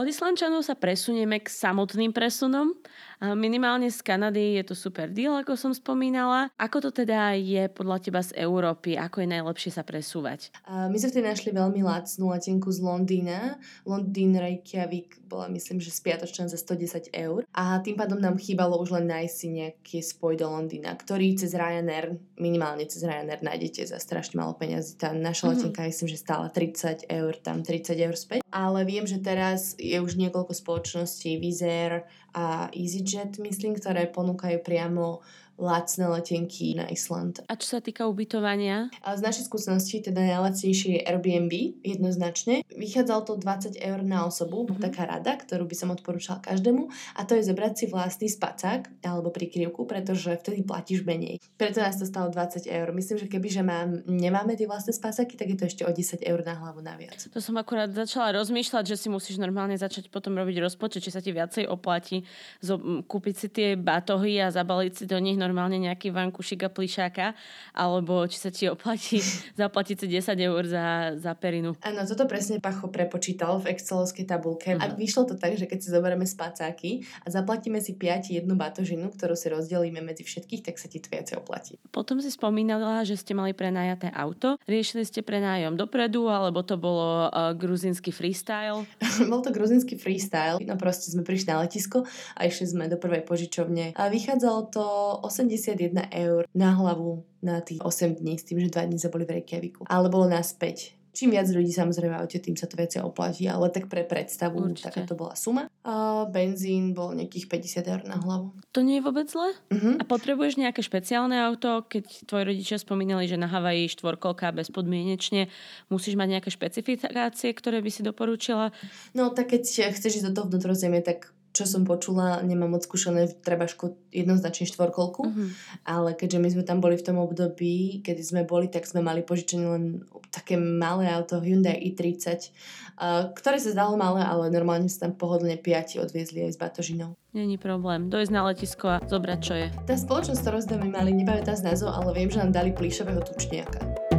Od 0.03 0.11
Islančanov 0.11 0.67
sa 0.67 0.75
presunieme 0.75 1.39
k 1.39 1.47
samotným 1.47 2.11
presunom. 2.11 2.75
Minimálne 3.23 3.87
z 3.87 4.03
Kanady 4.03 4.59
je 4.59 4.67
to 4.67 4.75
super 4.75 5.07
deal, 5.07 5.39
ako 5.39 5.55
som 5.55 5.71
spomínala. 5.71 6.51
Ako 6.59 6.83
to 6.83 6.91
teda 6.91 7.39
je 7.39 7.71
podľa 7.71 8.03
teba 8.03 8.19
z 8.19 8.35
Európy? 8.35 8.99
Ako 8.99 9.23
je 9.23 9.31
najlepšie 9.31 9.71
sa 9.71 9.87
presúvať? 9.87 10.51
My 10.67 10.99
sme 10.99 11.07
vtedy 11.07 11.23
našli 11.23 11.55
veľmi 11.55 11.87
lacnú 11.87 12.35
letenku 12.35 12.67
z 12.75 12.83
Londýna. 12.83 13.63
Londýn 13.87 14.35
Reykjavík 14.35 15.23
bola 15.31 15.47
myslím, 15.55 15.79
že 15.79 15.95
spiatočná 15.95 16.51
za 16.51 16.59
110 16.59 17.15
eur. 17.15 17.47
A 17.55 17.79
tým 17.79 17.95
pádom 17.95 18.19
nám 18.19 18.43
chýbalo 18.43 18.83
už 18.83 18.99
len 18.99 19.07
nájsť 19.07 19.35
si 19.39 19.47
nejaký 19.55 20.03
spoj 20.03 20.35
do 20.35 20.51
Londýna, 20.51 20.99
ktorý 20.99 21.39
cez 21.39 21.55
Ryanair, 21.55 22.19
minimálne 22.43 22.91
cez 22.91 23.07
Ryanair 23.07 23.39
nájdete 23.39 23.87
za 23.87 24.03
strašne 24.03 24.43
malo 24.43 24.59
peniazy. 24.59 24.99
Tá 24.99 25.15
naša 25.15 25.47
mm-hmm. 25.47 25.71
letenka 25.71 25.87
myslím, 25.87 26.09
že 26.11 26.19
stála 26.19 26.51
30 26.51 27.07
eur, 27.07 27.39
tam 27.39 27.63
30 27.63 27.95
eur 28.03 28.17
späť. 28.19 28.43
Ale 28.51 28.83
viem, 28.83 29.07
že 29.07 29.23
teraz 29.23 29.79
je 29.93 30.01
už 30.01 30.17
niekoľko 30.17 30.57
spoločností, 30.57 31.37
Vizer 31.37 32.09
a 32.33 32.73
EasyJet, 32.73 33.37
myslím, 33.45 33.77
ktoré 33.77 34.09
ponúkajú 34.09 34.65
priamo 34.65 35.21
lacné 35.63 36.11
letenky 36.11 36.75
na 36.75 36.91
Island. 36.91 37.47
A 37.47 37.55
čo 37.55 37.79
sa 37.79 37.81
týka 37.81 38.11
ubytovania? 38.11 38.91
A 39.07 39.15
z 39.15 39.23
našej 39.23 39.47
skúsenosti 39.47 40.03
teda 40.03 40.19
najlacnejšie 40.19 40.99
je 40.99 41.01
Airbnb, 41.07 41.79
jednoznačne. 41.87 42.67
Vychádzalo 42.75 43.23
to 43.23 43.33
20 43.39 43.79
eur 43.79 44.03
na 44.03 44.27
osobu, 44.27 44.67
mm-hmm. 44.67 44.83
taká 44.83 45.07
rada, 45.07 45.39
ktorú 45.39 45.71
by 45.71 45.77
som 45.79 45.95
odporúčala 45.95 46.43
každému 46.43 46.91
a 47.15 47.21
to 47.23 47.39
je 47.39 47.47
zobrať 47.47 47.73
si 47.79 47.85
vlastný 47.87 48.29
spacák 48.29 49.07
alebo 49.07 49.31
prikryvku, 49.31 49.87
pretože 49.87 50.35
vtedy 50.43 50.67
platíš 50.67 51.07
menej. 51.07 51.39
Preto 51.55 51.79
nás 51.79 51.95
to 51.95 52.05
stalo 52.05 52.29
20 52.35 52.67
eur. 52.67 52.91
Myslím, 52.91 53.23
že 53.23 53.31
keby 53.31 53.49
že 53.53 53.63
mám, 53.63 54.03
nemáme 54.11 54.59
tie 54.59 54.67
vlastné 54.67 54.91
spacáky, 54.91 55.39
tak 55.39 55.55
je 55.55 55.57
to 55.63 55.65
ešte 55.71 55.83
o 55.87 55.93
10 55.95 56.27
eur 56.27 56.41
na 56.43 56.59
hlavu 56.59 56.83
naviac. 56.83 57.23
To 57.31 57.39
som 57.39 57.55
akurát 57.55 57.93
začala 57.95 58.35
rozmýšľať, 58.43 58.85
že 58.91 58.97
si 58.99 59.09
musíš 59.13 59.39
normálne 59.39 59.79
začať 59.79 60.11
potom 60.11 60.35
robiť 60.35 60.59
rozpočet, 60.59 61.07
či 61.07 61.15
sa 61.15 61.23
ti 61.23 61.31
viacej 61.31 61.71
oplatí 61.71 62.27
zo, 62.59 62.81
kúpiť 63.07 63.35
si 63.37 63.49
tie 63.53 63.69
batohy 63.79 64.41
a 64.43 64.51
zabaliť 64.51 64.93
si 64.93 65.05
do 65.05 65.21
nich 65.21 65.37
normálne 65.37 65.52
nejaký 65.57 66.11
vankušik 66.11 66.67
a 66.67 66.71
plišáka, 66.73 67.37
alebo 67.77 68.25
či 68.27 68.39
sa 68.41 68.51
ti 68.51 68.67
oplatí 68.69 69.21
zaplatiť 69.61 69.97
si 70.03 70.07
10 70.09 70.37
eur 70.41 70.63
za, 70.65 70.87
za 71.21 71.33
perinu. 71.37 71.77
Áno, 71.85 72.03
toto 72.09 72.25
presne 72.25 72.59
Pacho 72.59 72.89
prepočítal 72.89 73.61
v 73.61 73.77
Excelovskej 73.77 74.25
tabulke. 74.25 74.75
Uh-huh. 74.75 74.83
A 74.83 74.95
vyšlo 74.95 75.29
to 75.29 75.35
tak, 75.37 75.57
že 75.57 75.69
keď 75.69 75.79
si 75.85 75.89
zoberieme 75.93 76.25
spacáky 76.25 77.05
a 77.23 77.31
zaplatíme 77.31 77.79
si 77.79 77.97
5 77.97 78.33
jednu 78.33 78.55
batožinu, 78.57 79.13
ktorú 79.13 79.37
si 79.37 79.53
rozdelíme 79.53 80.01
medzi 80.01 80.25
všetkých, 80.25 80.65
tak 80.65 80.81
sa 80.81 80.89
ti 80.89 80.99
to 80.99 81.13
viacej 81.13 81.39
oplatí. 81.39 81.77
Potom 81.93 82.19
si 82.23 82.33
spomínala, 82.33 83.05
že 83.05 83.19
ste 83.19 83.37
mali 83.37 83.53
prenajaté 83.53 84.09
auto. 84.13 84.57
Riešili 84.65 85.05
ste 85.05 85.21
prenájom 85.21 85.77
dopredu, 85.77 86.31
alebo 86.31 86.63
to 86.63 86.79
bolo 86.79 87.29
uh, 87.29 87.53
gruzinský 87.53 88.15
freestyle? 88.15 88.87
Bol 89.31 89.43
to 89.43 89.51
gruzinský 89.51 89.99
freestyle. 89.99 90.63
No 90.63 90.79
proste 90.79 91.11
sme 91.11 91.27
prišli 91.27 91.49
na 91.51 91.65
letisko 91.65 92.07
a 92.39 92.41
išli 92.47 92.71
sme 92.71 92.87
do 92.87 92.97
prvej 92.97 93.27
požičovne. 93.27 93.97
A 93.99 94.09
vychádzalo 94.09 94.61
to 94.71 94.85
81 95.33 96.13
eur 96.13 96.45
na 96.53 96.77
hlavu 96.77 97.25
na 97.41 97.65
tých 97.65 97.81
8 97.81 98.21
dní, 98.21 98.37
s 98.37 98.45
tým, 98.45 98.61
že 98.61 98.69
2 98.69 98.93
dní 98.93 98.99
sa 99.01 99.09
boli 99.09 99.25
v 99.25 99.41
Reykjaviku. 99.41 99.89
Ale 99.89 100.13
bolo 100.13 100.29
nás 100.29 100.53
5 100.53 101.03
Čím 101.13 101.37
viac 101.37 101.45
ľudí 101.53 101.69
samozrejme 101.69 102.17
aute, 102.17 102.41
tým 102.41 102.57
sa 102.57 102.65
to 102.65 102.81
viacej 102.81 103.05
oplatí, 103.05 103.45
ale 103.45 103.69
tak 103.69 103.93
pre 103.93 104.01
predstavu 104.01 104.73
Určite. 104.73 104.89
taká 104.89 105.01
to 105.05 105.13
bola 105.13 105.37
suma. 105.37 105.69
A 105.85 106.25
benzín 106.25 106.97
bol 106.97 107.13
nejakých 107.13 107.53
50 107.53 107.93
eur 107.93 108.01
na 108.09 108.17
hlavu. 108.17 108.57
To 108.73 108.81
nie 108.81 108.97
je 108.97 109.05
vôbec 109.05 109.29
zle? 109.29 109.53
Uh-huh. 109.69 110.01
A 110.01 110.09
potrebuješ 110.09 110.57
nejaké 110.57 110.81
špeciálne 110.81 111.37
auto, 111.37 111.85
keď 111.85 112.25
tvoji 112.25 112.45
rodičia 112.49 112.81
spomínali, 112.81 113.29
že 113.29 113.37
na 113.37 113.45
Havaji 113.45 113.93
štvorkolka 113.93 114.57
bezpodmienečne, 114.57 115.53
musíš 115.93 116.17
mať 116.17 116.41
nejaké 116.41 116.49
špecifikácie, 116.49 117.53
ktoré 117.53 117.85
by 117.85 117.91
si 117.93 118.01
doporučila? 118.01 118.73
No 119.13 119.37
tak 119.37 119.53
keď 119.53 119.93
chceš 119.93 120.25
ísť 120.25 120.33
do 120.33 120.35
toho 120.41 120.49
vnútrozemie, 120.49 121.05
tak 121.05 121.32
čo 121.53 121.69
som 121.69 121.85
počula, 121.85 122.41
nemám 122.41 122.77
moc 122.77 122.83
skúšané, 122.83 123.29
treba 123.45 123.69
ško- 123.69 123.97
jednoznačne 124.09 124.65
štvorkolku, 124.73 125.23
uh-huh. 125.29 125.49
ale 125.85 126.17
keďže 126.17 126.39
my 126.41 126.49
sme 126.49 126.65
tam 126.65 126.81
boli 126.81 126.97
v 126.97 127.05
tom 127.05 127.21
období, 127.21 128.01
kedy 128.01 128.23
sme 128.25 128.43
boli, 128.49 128.73
tak 128.73 128.89
sme 128.89 129.05
mali 129.05 129.21
požičené 129.21 129.65
len 129.69 129.85
také 130.33 130.57
malé 130.57 131.13
auto 131.13 131.45
Hyundai 131.45 131.77
i30, 131.93 132.49
uh, 132.97 133.29
ktoré 133.37 133.61
sa 133.61 133.77
zdalo 133.77 134.01
malé, 134.01 134.25
ale 134.25 134.49
normálne 134.49 134.89
sa 134.89 135.07
tam 135.09 135.13
pohodlne 135.13 135.61
piati 135.61 136.01
odviezli 136.01 136.49
aj 136.49 136.57
s 136.57 136.59
batožinou. 136.59 137.13
Není 137.37 137.61
problém. 137.61 138.09
Dojsť 138.09 138.33
na 138.33 138.43
letisko 138.49 138.87
a 138.89 138.97
zobrať, 139.05 139.39
čo 139.45 139.55
je. 139.57 139.69
Tá 139.85 139.97
spoločnosť, 139.97 140.41
ktorú 140.41 140.59
sme 140.65 140.89
mali, 140.89 141.13
nepamätám 141.13 141.57
z 141.57 141.69
názov, 141.69 141.93
ale 141.93 142.17
viem, 142.17 142.33
že 142.33 142.41
nám 142.41 142.53
dali 142.57 142.73
plíšového 142.73 143.21
tučniaka. 143.21 144.12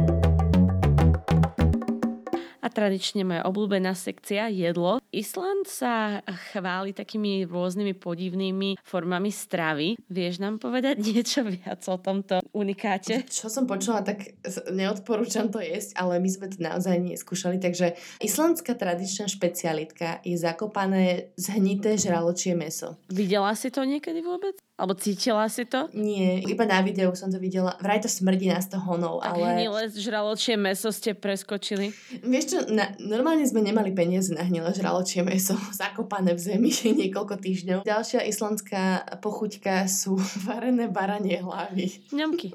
A 2.64 2.72
tradične 2.72 3.28
moja 3.28 3.44
obľúbená 3.44 3.92
sekcia 3.92 4.48
jedlo. 4.48 4.96
Island 5.12 5.68
sa 5.68 6.24
chváli 6.48 6.96
takými 6.96 7.44
rôznymi 7.44 7.92
podivnými 8.00 8.80
formami 8.80 9.28
stravy. 9.28 10.00
Vieš 10.08 10.40
nám 10.40 10.56
povedať 10.64 10.96
niečo 11.12 11.44
viac 11.44 11.84
o 11.92 12.00
tomto 12.00 12.40
unikáte? 12.56 13.28
Čo 13.28 13.52
som 13.52 13.68
počula, 13.68 14.00
tak 14.00 14.40
neodporúčam 14.72 15.52
to 15.52 15.60
jesť, 15.60 15.92
ale 16.00 16.16
my 16.24 16.28
sme 16.32 16.48
to 16.48 16.56
naozaj 16.64 16.96
neskúšali. 17.04 17.60
Takže 17.60 18.00
islandská 18.24 18.72
tradičná 18.72 19.28
špecialitka 19.28 20.24
je 20.24 20.40
zakopané 20.40 21.36
zhnité 21.36 22.00
žraločie 22.00 22.56
meso. 22.56 22.96
Videla 23.12 23.52
si 23.52 23.68
to 23.68 23.84
niekedy 23.84 24.24
vôbec? 24.24 24.56
Alebo 24.74 24.98
cítila 24.98 25.46
si 25.46 25.62
to? 25.70 25.86
Nie, 25.94 26.42
iba 26.42 26.66
na 26.66 26.82
videu 26.82 27.14
som 27.14 27.30
to 27.30 27.38
videla. 27.38 27.78
Vraj 27.78 28.02
to 28.02 28.10
smrdí 28.10 28.50
nás 28.50 28.66
to 28.66 28.74
honov, 28.82 29.22
tak 29.22 29.38
ale... 29.38 29.62
hnilé 29.62 29.86
žraločie 29.94 30.58
meso 30.58 30.90
ste 30.90 31.14
preskočili. 31.14 31.94
Vieš 32.26 32.44
čo, 32.50 32.58
na, 32.74 32.90
normálne 32.98 33.46
sme 33.46 33.62
nemali 33.62 33.94
peniaze 33.94 34.34
na 34.34 34.42
hnilé 34.42 34.74
žraločie 34.74 35.22
meso, 35.22 35.54
zakopané 35.78 36.34
v 36.34 36.42
zemi 36.42 36.74
niekoľko 37.06 37.38
týždňov. 37.38 37.78
Ďalšia 37.86 38.26
islandská 38.26 39.06
pochuťka 39.22 39.86
sú 39.86 40.18
varené 40.48 40.90
baranie 40.90 41.38
hlavy. 41.38 42.10
Ňomky. 42.10 42.50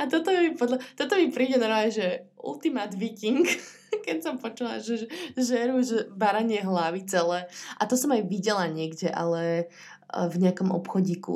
A 0.00 0.08
toto 0.08 0.32
mi, 0.32 0.56
podľa, 0.56 0.80
toto 0.96 1.12
mi 1.20 1.28
príde 1.28 1.60
normálne, 1.60 1.92
že 1.92 2.24
ultimate 2.40 2.96
viking, 2.96 3.44
keď 4.06 4.24
som 4.24 4.40
počula, 4.40 4.80
že 4.80 5.04
žerú 5.36 5.84
že 5.84 6.08
baranie 6.08 6.64
hlavy 6.64 7.04
celé. 7.04 7.44
A 7.76 7.84
to 7.84 8.00
som 8.00 8.16
aj 8.16 8.24
videla 8.24 8.64
niekde, 8.64 9.12
ale 9.12 9.68
v 10.24 10.36
nejakom 10.40 10.72
obchodíku, 10.72 11.34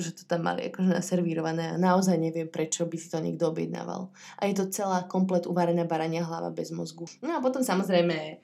že 0.00 0.16
to 0.16 0.22
tam 0.24 0.48
mali 0.48 0.72
akože 0.72 0.88
naservírované 0.88 1.76
a 1.76 1.80
naozaj 1.80 2.16
neviem, 2.16 2.48
prečo 2.48 2.88
by 2.88 2.96
si 2.96 3.12
to 3.12 3.20
niekto 3.20 3.52
objednával. 3.52 4.08
A 4.40 4.48
je 4.48 4.56
to 4.56 4.72
celá 4.72 5.04
komplet 5.04 5.44
uvarená 5.44 5.84
barania 5.84 6.24
hlava 6.24 6.48
bez 6.48 6.72
mozgu. 6.72 7.04
No 7.20 7.36
a 7.36 7.44
potom 7.44 7.60
samozrejme, 7.60 8.16
e, 8.16 8.34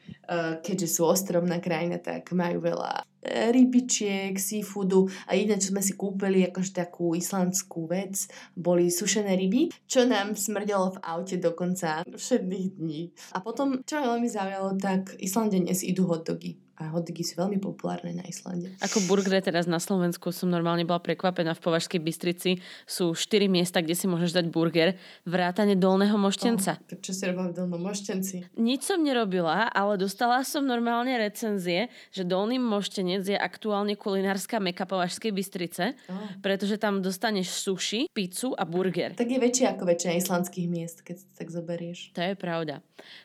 keďže 0.61 1.01
sú 1.01 1.09
ostrovná 1.09 1.57
krajina, 1.65 1.97
tak 1.97 2.29
majú 2.37 2.61
veľa 2.61 3.01
e, 3.25 3.49
rybičiek, 3.49 4.37
seafoodu 4.37 5.09
a 5.25 5.33
jedné, 5.33 5.57
čo 5.57 5.73
sme 5.73 5.81
si 5.81 5.97
kúpili, 5.97 6.45
akože 6.45 6.77
takú 6.77 7.17
islandskú 7.17 7.89
vec, 7.89 8.29
boli 8.53 8.93
sušené 8.93 9.33
ryby, 9.33 9.73
čo 9.89 10.05
nám 10.05 10.37
smrdelo 10.37 11.01
v 11.01 11.03
aute 11.03 11.41
dokonca 11.41 12.05
všetných 12.05 12.67
dní. 12.77 13.03
A 13.33 13.41
potom, 13.41 13.81
čo 13.89 14.05
veľmi 14.05 14.29
zaujalo, 14.29 14.77
tak 14.77 15.17
Islandene 15.17 15.73
si 15.73 15.91
idú 15.95 16.05
hot 16.05 16.29
dogy 16.29 16.68
a 16.79 16.95
hotdogy 16.95 17.27
sú 17.27 17.35
veľmi 17.43 17.59
populárne 17.59 18.15
na 18.15 18.23
Islande. 18.23 18.71
Ako 18.79 19.03
burgery 19.11 19.43
teraz 19.43 19.67
na 19.67 19.83
Slovensku 19.83 20.31
som 20.31 20.47
normálne 20.47 20.87
bola 20.87 21.03
prekvapená. 21.03 21.59
V 21.59 21.63
Považskej 21.67 21.99
Bystrici 21.99 22.63
sú 22.87 23.19
4 23.19 23.51
miesta, 23.51 23.83
kde 23.83 23.99
si 23.99 24.07
môžeš 24.07 24.31
dať 24.31 24.47
burger, 24.47 24.95
vrátane 25.27 25.75
dolného 25.75 26.15
moštenca. 26.15 26.79
Oh, 26.79 27.03
čo 27.03 27.11
si 27.11 27.27
robila 27.27 27.51
v 27.51 27.59
dolnom 27.59 27.83
moštenci? 27.83 28.55
Nič 28.55 28.87
som 28.87 29.03
nerobila, 29.03 29.67
ale 29.75 29.99
dostala 29.99 30.47
som 30.47 30.63
normálne 30.63 31.11
recenzie, 31.19 31.91
že 32.15 32.23
dolný 32.23 32.63
moštenec 32.63 33.27
je 33.27 33.35
aktuálne 33.35 33.99
kulinárska 33.99 34.63
meka 34.63 34.87
Považskej 34.87 35.35
Bystrice, 35.35 35.99
Oh. 36.07 36.15
pretože 36.41 36.79
tam 36.79 37.03
dostaneš 37.03 37.51
sushi, 37.59 38.07
pizzu 38.15 38.55
a 38.55 38.63
burger. 38.63 39.19
Tak 39.19 39.27
je 39.27 39.41
väčšie 39.41 39.67
ako 39.75 39.83
väčšina 39.83 40.13
islandských 40.21 40.67
miest, 40.71 41.03
keď 41.03 41.17
si 41.19 41.27
tak 41.35 41.49
zoberieš. 41.51 42.15
To 42.15 42.23
je 42.23 42.35
pravda. 42.39 42.81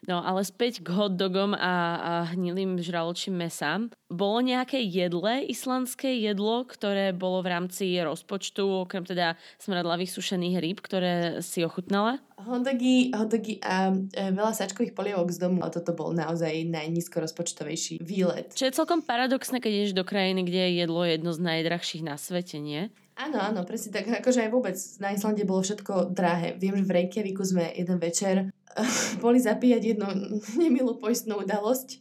No 0.08 0.24
ale 0.24 0.42
späť 0.44 0.82
k 0.82 0.90
hotdogom 0.90 1.54
a, 1.54 1.74
a 2.00 2.14
hnilým 2.34 2.82
žraločím 2.82 3.43
mesám. 3.44 3.92
Bolo 4.08 4.40
nejaké 4.40 4.80
jedle, 4.80 5.44
islandské 5.44 6.16
jedlo, 6.22 6.64
ktoré 6.64 7.12
bolo 7.12 7.44
v 7.44 7.52
rámci 7.52 8.00
rozpočtu, 8.00 8.88
okrem 8.88 9.04
teda 9.04 9.36
smradlavých 9.60 10.12
sušených 10.14 10.56
rýb, 10.64 10.78
ktoré 10.80 11.44
si 11.44 11.66
ochutnala? 11.66 12.24
Hotdogy, 12.40 13.12
hotdogy 13.16 13.60
a 13.64 13.92
e, 13.92 14.32
veľa 14.36 14.52
sačkových 14.52 14.96
polievok 14.96 15.32
z 15.32 15.40
domu. 15.44 15.64
A 15.64 15.72
toto 15.72 15.96
bol 15.96 16.12
naozaj 16.12 16.68
najnízko 16.68 17.24
rozpočtovejší 17.24 18.04
výlet. 18.04 18.52
Čo 18.52 18.68
je 18.68 18.76
celkom 18.76 19.00
paradoxné, 19.04 19.64
keď 19.64 19.72
ideš 19.72 19.94
do 19.96 20.04
krajiny, 20.04 20.44
kde 20.44 20.60
je 20.60 20.72
jedlo 20.84 21.02
jedno 21.08 21.32
z 21.32 21.40
najdrahších 21.40 22.04
na 22.04 22.20
svete, 22.20 22.60
nie? 22.60 22.92
Áno, 23.14 23.38
áno, 23.38 23.62
presne 23.62 23.94
tak. 23.94 24.10
Akože 24.10 24.42
aj 24.42 24.50
vôbec 24.50 24.78
na 24.98 25.14
Islande 25.14 25.46
bolo 25.46 25.62
všetko 25.62 26.10
drahé. 26.18 26.58
Viem, 26.58 26.82
že 26.82 26.88
v 26.90 26.96
Reykjaviku 26.98 27.46
sme 27.46 27.70
jeden 27.70 28.02
večer 28.02 28.50
boli 29.24 29.40
zapíjať 29.40 29.96
jednu 29.96 30.08
nemilú 30.64 30.98
poistnú 30.98 31.42
udalosť. 31.42 32.00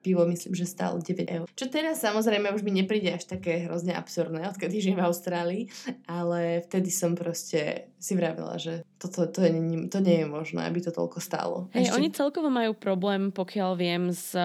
Pivo 0.00 0.24
myslím, 0.28 0.56
že 0.56 0.68
stálo 0.68 1.00
9 1.00 1.28
eur. 1.28 1.46
Čo 1.54 1.66
teraz 1.68 2.00
samozrejme 2.00 2.52
už 2.52 2.64
mi 2.64 2.72
nepríde 2.72 3.12
až 3.14 3.28
také 3.28 3.68
hrozne 3.68 3.92
absurdné, 3.94 4.48
odkedy 4.48 4.80
žijem 4.80 4.98
v 5.00 5.06
Austrálii, 5.06 5.62
ale 6.08 6.64
vtedy 6.64 6.88
som 6.88 7.12
proste 7.16 7.92
si 8.04 8.12
vravila, 8.12 8.60
že 8.60 8.84
toto, 9.00 9.24
to, 9.24 9.40
je, 9.44 9.52
to 9.88 9.98
nie 10.04 10.24
je 10.24 10.26
možné, 10.28 10.68
aby 10.68 10.80
to 10.84 10.92
toľko 10.92 11.24
stálo. 11.24 11.72
Hej, 11.72 11.92
oni 11.92 12.12
celkovo 12.12 12.52
majú 12.52 12.76
problém, 12.76 13.32
pokiaľ 13.32 13.70
viem, 13.80 14.12
s, 14.12 14.36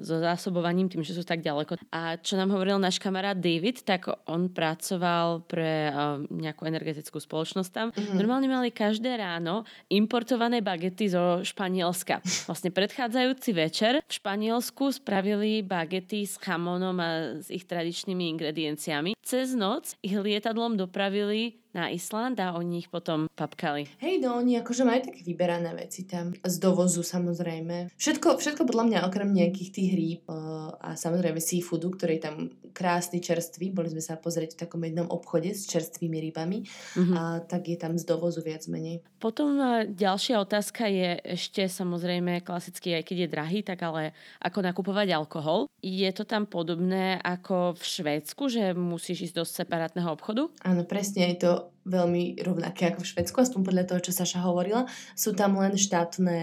so 0.00 0.16
zásobovaním, 0.16 0.88
tým, 0.88 1.04
že 1.04 1.12
sú 1.12 1.20
tak 1.20 1.44
ďaleko. 1.44 1.76
A 1.92 2.16
čo 2.16 2.40
nám 2.40 2.56
hovoril 2.56 2.80
náš 2.80 2.96
kamarát 2.96 3.36
David, 3.36 3.84
tak 3.84 4.08
on 4.24 4.48
pracoval 4.48 5.44
pre 5.44 5.92
uh, 5.92 6.24
nejakú 6.32 6.64
energetickú 6.64 7.20
spoločnosť 7.20 7.70
tam. 7.72 7.92
Mm-hmm. 7.92 8.16
Normálne 8.16 8.48
mali 8.48 8.68
každé 8.72 9.20
ráno 9.20 9.68
importované 9.92 10.64
bagety 10.64 11.05
zo 11.10 11.42
Španielska. 11.42 12.22
Vlastne 12.48 12.70
predchádzajúci 12.70 13.50
večer 13.56 13.92
v 14.04 14.12
Španielsku 14.12 14.94
spravili 14.94 15.60
bagety 15.66 16.24
s 16.24 16.38
chamonom 16.38 16.96
a 17.02 17.38
s 17.42 17.50
ich 17.50 17.66
tradičnými 17.66 18.32
ingredienciami. 18.36 19.18
Cez 19.26 19.58
noc 19.58 19.98
ich 20.00 20.14
lietadlom 20.14 20.78
dopravili 20.78 21.65
na 21.76 21.92
Island 21.92 22.40
a 22.40 22.56
oni 22.56 22.80
ich 22.80 22.88
potom 22.88 23.28
papkali. 23.36 23.84
Hej, 24.00 24.24
no 24.24 24.40
oni 24.40 24.56
akože 24.64 24.88
majú 24.88 25.12
také 25.12 25.20
vyberané 25.20 25.76
veci 25.76 26.08
tam. 26.08 26.32
Z 26.40 26.56
dovozu 26.56 27.04
samozrejme. 27.04 27.92
Všetko, 28.00 28.40
všetko 28.40 28.64
podľa 28.64 28.84
mňa 28.88 28.98
okrem 29.04 29.28
nejakých 29.36 29.70
tých 29.70 29.90
rýb 29.92 30.20
uh, 30.32 30.72
a 30.80 30.96
samozrejme 30.96 31.36
seafoodu, 31.36 31.92
ktorý 31.92 32.16
je 32.16 32.22
tam 32.24 32.36
krásny 32.72 33.20
čerstvý. 33.20 33.76
Boli 33.76 33.92
sme 33.92 34.00
sa 34.00 34.16
pozrieť 34.16 34.56
v 34.56 34.60
takom 34.64 34.80
jednom 34.80 35.08
obchode 35.12 35.52
s 35.52 35.68
čerstvými 35.68 36.16
rybami. 36.32 36.64
Mm-hmm. 36.64 37.14
A 37.16 37.22
tak 37.44 37.68
je 37.68 37.76
tam 37.76 38.00
z 38.00 38.08
dovozu 38.08 38.40
viac 38.40 38.64
menej. 38.72 39.04
Potom 39.20 39.60
uh, 39.60 39.84
ďalšia 39.84 40.40
otázka 40.40 40.88
je 40.88 41.20
ešte 41.36 41.68
samozrejme 41.68 42.40
klasicky, 42.40 42.96
aj 42.96 43.04
keď 43.04 43.16
je 43.20 43.28
drahý, 43.28 43.58
tak 43.60 43.84
ale 43.84 44.16
ako 44.40 44.64
nakupovať 44.64 45.12
alkohol. 45.12 45.68
Je 45.84 46.08
to 46.16 46.24
tam 46.24 46.48
podobné 46.48 47.20
ako 47.20 47.76
v 47.76 47.84
Švédsku, 47.84 48.48
že 48.48 48.72
musíš 48.72 49.30
ísť 49.30 49.36
do 49.36 49.44
separátneho 49.44 50.08
obchodu? 50.08 50.48
Áno, 50.64 50.86
presne 50.88 51.34
je 51.34 51.46
to 51.46 51.50
veľmi 51.86 52.42
rovnaké 52.42 52.90
ako 52.90 53.06
v 53.06 53.10
Švedsku, 53.14 53.36
aspoň 53.38 53.60
podľa 53.62 53.84
toho, 53.86 54.00
čo 54.02 54.10
Saša 54.10 54.42
hovorila. 54.42 54.90
Sú 55.14 55.32
tam 55.38 55.54
len 55.62 55.78
štátne 55.78 56.38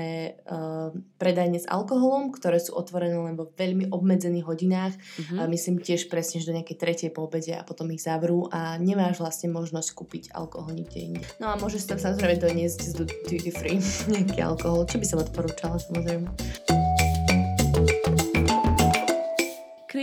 uh, 0.48 0.96
predajne 1.20 1.60
s 1.60 1.68
alkoholom, 1.68 2.32
ktoré 2.32 2.64
sú 2.64 2.72
otvorené 2.74 3.20
len 3.20 3.36
vo 3.36 3.52
veľmi 3.52 3.92
obmedzených 3.92 4.48
hodinách. 4.48 4.96
Mm-hmm. 4.96 5.38
A 5.38 5.44
myslím 5.52 5.84
tiež 5.84 6.08
presne, 6.08 6.40
že 6.40 6.50
do 6.50 6.56
nejakej 6.56 6.80
tretej 6.80 7.10
po 7.12 7.28
obede 7.28 7.52
a 7.52 7.68
potom 7.68 7.92
ich 7.92 8.02
zavrú 8.02 8.48
a 8.50 8.80
nemáš 8.80 9.20
vlastne 9.20 9.52
možnosť 9.52 9.90
kúpiť 9.92 10.24
alkohol 10.32 10.72
nikde 10.72 11.00
inde. 11.00 11.22
No 11.44 11.52
a 11.52 11.60
môžeš 11.60 11.92
tam 11.92 12.00
samozrejme 12.00 12.40
doniesť 12.40 12.80
z 12.80 12.92
duty 13.28 13.52
free 13.52 13.80
nejaký 14.16 14.40
alkohol, 14.40 14.88
čo 14.88 14.98
by 14.98 15.06
som 15.06 15.20
odporúčala 15.20 15.76
samozrejme. 15.76 16.83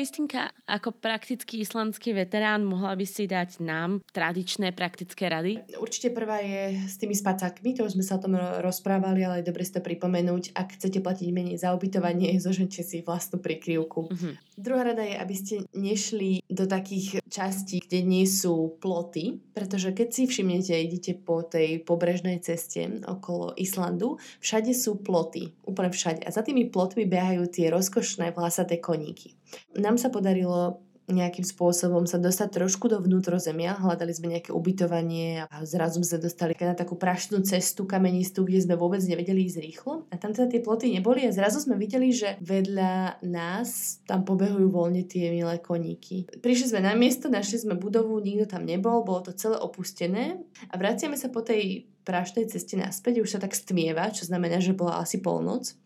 Kristinka, 0.01 0.49
ako 0.65 0.97
praktický 0.97 1.61
islandský 1.61 2.17
veterán, 2.17 2.65
mohla 2.65 2.97
by 2.97 3.05
si 3.05 3.29
dať 3.29 3.61
nám 3.61 4.01
tradičné 4.17 4.73
praktické 4.73 5.29
rady? 5.29 5.61
Určite 5.77 6.09
prvá 6.09 6.41
je 6.41 6.89
s 6.89 6.97
tými 6.97 7.13
spacákmi, 7.13 7.77
to 7.77 7.85
už 7.85 8.01
sme 8.01 8.05
sa 8.09 8.17
o 8.17 8.25
tom 8.25 8.33
rozprávali, 8.65 9.29
ale 9.29 9.45
je 9.45 9.53
dobre 9.53 9.61
si 9.61 9.77
to 9.77 9.85
pripomenúť. 9.85 10.57
Ak 10.57 10.73
chcete 10.73 11.05
platiť 11.05 11.29
menej 11.37 11.61
za 11.61 11.77
ubytovanie, 11.77 12.33
zožente 12.41 12.81
si 12.81 13.05
vlastnú 13.05 13.45
prikryvku. 13.45 14.09
Uh-huh. 14.09 14.33
Druhá 14.57 14.89
rada 14.89 15.05
je, 15.05 15.21
aby 15.21 15.35
ste 15.37 15.69
nešli 15.77 16.49
do 16.49 16.65
takých 16.65 17.21
častí, 17.29 17.85
kde 17.85 18.01
nie 18.01 18.25
sú 18.25 18.81
ploty, 18.81 19.37
pretože 19.53 19.93
keď 19.93 20.17
si 20.17 20.25
všimnete, 20.25 20.81
idete 20.81 21.13
po 21.13 21.45
tej 21.45 21.85
pobrežnej 21.85 22.41
ceste 22.41 23.05
okolo 23.05 23.53
Islandu, 23.61 24.17
všade 24.41 24.73
sú 24.73 24.97
ploty, 25.05 25.53
úplne 25.69 25.93
všade. 25.93 26.25
A 26.25 26.33
za 26.33 26.41
tými 26.41 26.73
plotmi 26.73 27.05
behajú 27.05 27.53
tie 27.53 27.69
rozkošné 27.69 28.33
vlasaté 28.33 28.81
koníky. 28.81 29.37
Nám 29.79 29.97
sa 29.97 30.13
podarilo 30.13 30.83
nejakým 31.13 31.43
spôsobom 31.43 32.07
sa 32.07 32.17
dostať 32.17 32.63
trošku 32.63 32.87
do 32.87 32.99
vnútrozemia. 33.03 33.77
Hľadali 33.77 34.13
sme 34.15 34.33
nejaké 34.33 34.55
ubytovanie 34.55 35.45
a 35.47 35.57
zrazu 35.67 36.01
sme 36.03 36.23
dostali 36.23 36.55
na 36.57 36.75
takú 36.79 36.97
prašnú 36.97 37.43
cestu 37.43 37.85
kamenistú, 37.85 38.47
kde 38.47 38.65
sme 38.65 38.75
vôbec 38.79 39.03
nevedeli 39.05 39.47
ísť 39.47 39.59
rýchlo. 39.61 39.93
A 40.11 40.15
tam 40.17 40.33
teda 40.33 40.49
tie 40.49 40.63
ploty 40.63 40.95
neboli 40.95 41.27
a 41.27 41.35
zrazu 41.35 41.63
sme 41.63 41.77
videli, 41.77 42.15
že 42.15 42.39
vedľa 42.41 43.23
nás 43.27 44.01
tam 44.07 44.23
pobehujú 44.23 44.71
voľne 44.71 45.05
tie 45.05 45.35
milé 45.35 45.59
koníky. 45.61 46.31
Prišli 46.41 46.75
sme 46.75 46.81
na 46.87 46.95
miesto, 46.95 47.27
našli 47.27 47.61
sme 47.61 47.75
budovu, 47.77 48.23
nikto 48.23 48.57
tam 48.57 48.65
nebol, 48.65 49.03
bolo 49.03 49.27
to 49.27 49.33
celé 49.35 49.59
opustené 49.59 50.41
a 50.71 50.75
vraciame 50.79 51.19
sa 51.19 51.29
po 51.29 51.43
tej 51.43 51.91
prašnej 52.07 52.49
ceste 52.49 52.75
naspäť, 52.81 53.23
už 53.23 53.37
sa 53.37 53.41
tak 53.43 53.53
stmieva, 53.53 54.09
čo 54.11 54.25
znamená, 54.25 54.59
že 54.59 54.73
bola 54.73 54.99
asi 54.99 55.21
polnoc 55.21 55.77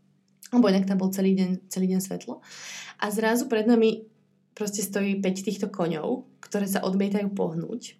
lebo 0.52 0.68
inak 0.68 0.84
tam 0.84 1.00
bol 1.00 1.14
celý 1.14 1.32
deň, 1.38 1.70
celý 1.70 1.86
deň 1.94 2.00
svetlo. 2.02 2.44
A 3.00 3.06
zrazu 3.08 3.48
pred 3.48 3.64
nami 3.64 4.04
proste 4.54 4.84
stojí 4.84 5.18
5 5.18 5.46
týchto 5.46 5.66
koňov, 5.70 6.26
ktoré 6.44 6.68
sa 6.68 6.84
odmietajú 6.84 7.32
pohnúť 7.32 7.98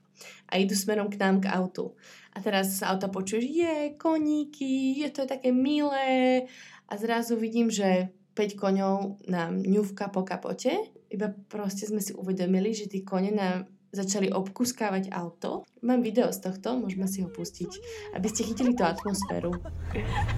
a 0.51 0.61
idú 0.61 0.75
smerom 0.77 1.11
k 1.11 1.19
nám 1.19 1.43
k 1.43 1.51
autu. 1.51 1.99
A 2.35 2.43
teraz 2.43 2.79
sa 2.79 2.95
auta 2.95 3.11
počuješ, 3.11 3.45
je, 3.47 3.75
koníky, 3.99 5.03
je 5.03 5.09
to 5.11 5.27
je 5.27 5.33
také 5.35 5.51
milé. 5.51 6.47
A 6.91 6.93
zrazu 6.95 7.35
vidím, 7.39 7.71
že 7.71 8.11
5 8.35 8.59
koňov 8.59 9.27
nám 9.31 9.63
ňuvka 9.63 10.11
po 10.11 10.27
kapote. 10.27 10.75
Iba 11.11 11.31
proste 11.47 11.87
sme 11.87 12.03
si 12.03 12.11
uvedomili, 12.15 12.75
že 12.75 12.91
tí 12.91 13.07
kone 13.07 13.31
nám 13.31 13.71
začali 13.95 14.29
obkuskávať 14.35 15.15
auto. 15.15 15.63
Mám 15.87 16.03
video 16.03 16.35
z 16.35 16.51
tohto, 16.51 16.75
môžeme 16.75 17.07
si 17.07 17.23
ho 17.23 17.31
pustiť, 17.31 17.71
aby 18.19 18.27
ste 18.27 18.43
chytili 18.43 18.75
tú 18.75 18.83
atmosféru. 18.83 19.55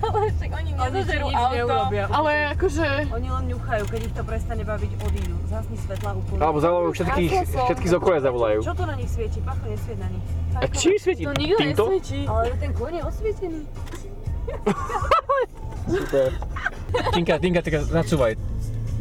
Ale 0.05 0.29
však 0.37 0.51
oni 0.53 0.71
nezožerú 0.77 1.27
auto, 1.33 1.77
ale 2.13 2.33
akože... 2.53 2.87
Oni 3.17 3.29
len 3.33 3.45
ňuchajú, 3.49 3.85
keď 3.89 4.01
ich 4.05 4.15
to 4.15 4.23
prestane 4.23 4.63
baviť, 4.63 4.91
odídu. 5.01 5.37
Zasni 5.49 5.77
svetla 5.81 6.11
úplne. 6.21 6.41
Alebo 6.45 6.59
zavolajú 6.61 6.91
všetkých, 6.93 7.31
všetkých 7.49 7.91
z 7.91 7.95
okolia 7.97 8.21
zavolajú. 8.21 8.61
Čo 8.61 8.75
to 8.77 8.85
na 8.85 8.95
nich 9.01 9.09
svieti? 9.09 9.41
Pacho, 9.41 9.65
nesvieť 9.65 9.99
na 9.99 10.09
nich. 10.13 10.25
A 10.57 10.65
čím 10.69 10.95
svieti? 11.01 11.23
To 11.25 11.33
nikto 11.33 11.61
Týmto? 11.65 11.85
nesvietí. 11.89 12.21
Ale 12.29 12.53
ten 12.61 12.71
kôň 12.77 12.93
je 13.01 13.03
osvietený. 13.09 13.61
Super. 15.87 16.29
Tinka, 17.15 17.35
Tinka, 17.39 17.61
tak 17.63 17.75
nacúvaj. 17.89 18.35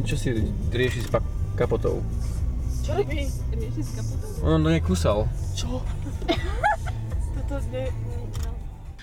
Čo 0.06 0.14
si 0.14 0.28
rieši 0.70 1.02
s 1.04 1.08
kapotou? 1.58 2.00
Čo 2.86 3.02
robí? 3.02 3.26
Rieši 3.50 3.82
s 3.82 3.90
kapotou? 3.98 4.30
On 4.46 4.62
to 4.62 4.70
nekúsal. 4.70 5.26
Čo? 5.58 5.82
Toto 7.34 7.58
ne... 7.74 7.90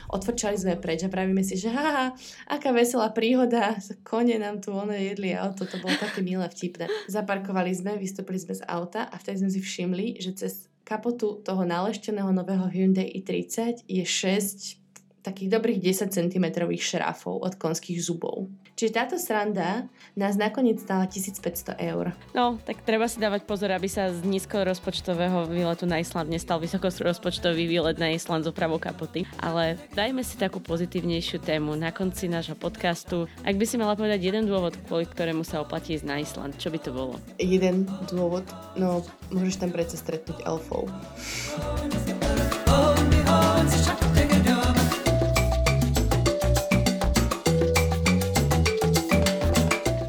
Odfrčali 0.07 0.55
sme 0.55 0.79
preč 0.79 1.03
a 1.03 1.11
pravíme 1.11 1.43
si, 1.43 1.59
že 1.59 1.67
haha, 1.67 2.15
aká 2.47 2.71
veselá 2.71 3.11
príhoda, 3.11 3.75
kone 4.07 4.39
nám 4.39 4.63
tu 4.63 4.71
ono 4.71 4.95
jedli 4.95 5.35
auto, 5.35 5.67
to 5.67 5.81
bolo 5.83 5.99
také 5.99 6.23
milé 6.23 6.47
vtipné. 6.47 6.87
Zaparkovali 7.11 7.75
sme, 7.75 7.99
vystúpili 7.99 8.39
sme 8.39 8.55
z 8.55 8.63
auta 8.71 9.03
a 9.11 9.19
vtedy 9.19 9.43
sme 9.43 9.51
si 9.51 9.59
všimli, 9.59 10.21
že 10.21 10.31
cez 10.31 10.71
kapotu 10.87 11.43
toho 11.43 11.67
nalešteného 11.67 12.31
nového 12.31 12.71
Hyundai 12.71 13.11
i30 13.19 13.83
je 13.83 14.05
6 14.07 15.27
takých 15.27 15.59
dobrých 15.59 15.79
10 15.83 16.07
cm 16.07 16.45
šrafov 16.79 17.43
od 17.43 17.59
konských 17.59 17.99
zubov. 17.99 18.47
Čiže 18.73 18.91
táto 18.91 19.15
sranda 19.21 19.85
nás 20.17 20.33
nakoniec 20.33 20.81
stála 20.81 21.05
1500 21.05 21.77
eur. 21.77 22.09
No, 22.33 22.57
tak 22.65 22.81
treba 22.81 23.05
si 23.05 23.21
dávať 23.21 23.45
pozor, 23.45 23.69
aby 23.69 23.85
sa 23.85 24.09
z 24.09 24.25
nízkorozpočtového 24.25 25.45
výletu 25.45 25.85
na 25.85 26.01
Island 26.01 26.33
nestal 26.33 26.57
vysokorozpočtový 26.57 27.69
výlet 27.69 28.01
na 28.01 28.09
Island 28.09 28.45
z 28.45 28.49
opravou 28.49 28.81
kapoty. 28.81 29.29
Ale 29.37 29.77
dajme 29.93 30.25
si 30.25 30.41
takú 30.41 30.57
pozitívnejšiu 30.57 31.45
tému 31.45 31.77
na 31.77 31.93
konci 31.93 32.25
nášho 32.25 32.57
podcastu. 32.57 33.29
Ak 33.45 33.53
by 33.53 33.65
si 33.69 33.77
mala 33.77 33.93
povedať 33.93 34.25
jeden 34.25 34.49
dôvod, 34.49 34.73
kvôli 34.89 35.05
ktorému 35.05 35.45
sa 35.45 35.61
oplatí 35.61 35.93
ísť 35.93 36.09
na 36.09 36.17
Island, 36.17 36.57
čo 36.57 36.73
by 36.73 36.79
to 36.81 36.89
bolo? 36.89 37.21
Jeden 37.37 37.85
dôvod? 38.09 38.49
No, 38.73 39.05
môžeš 39.29 39.61
tam 39.61 39.69
predsa 39.69 40.01
stretnúť 40.01 40.41
elfov. 40.49 40.89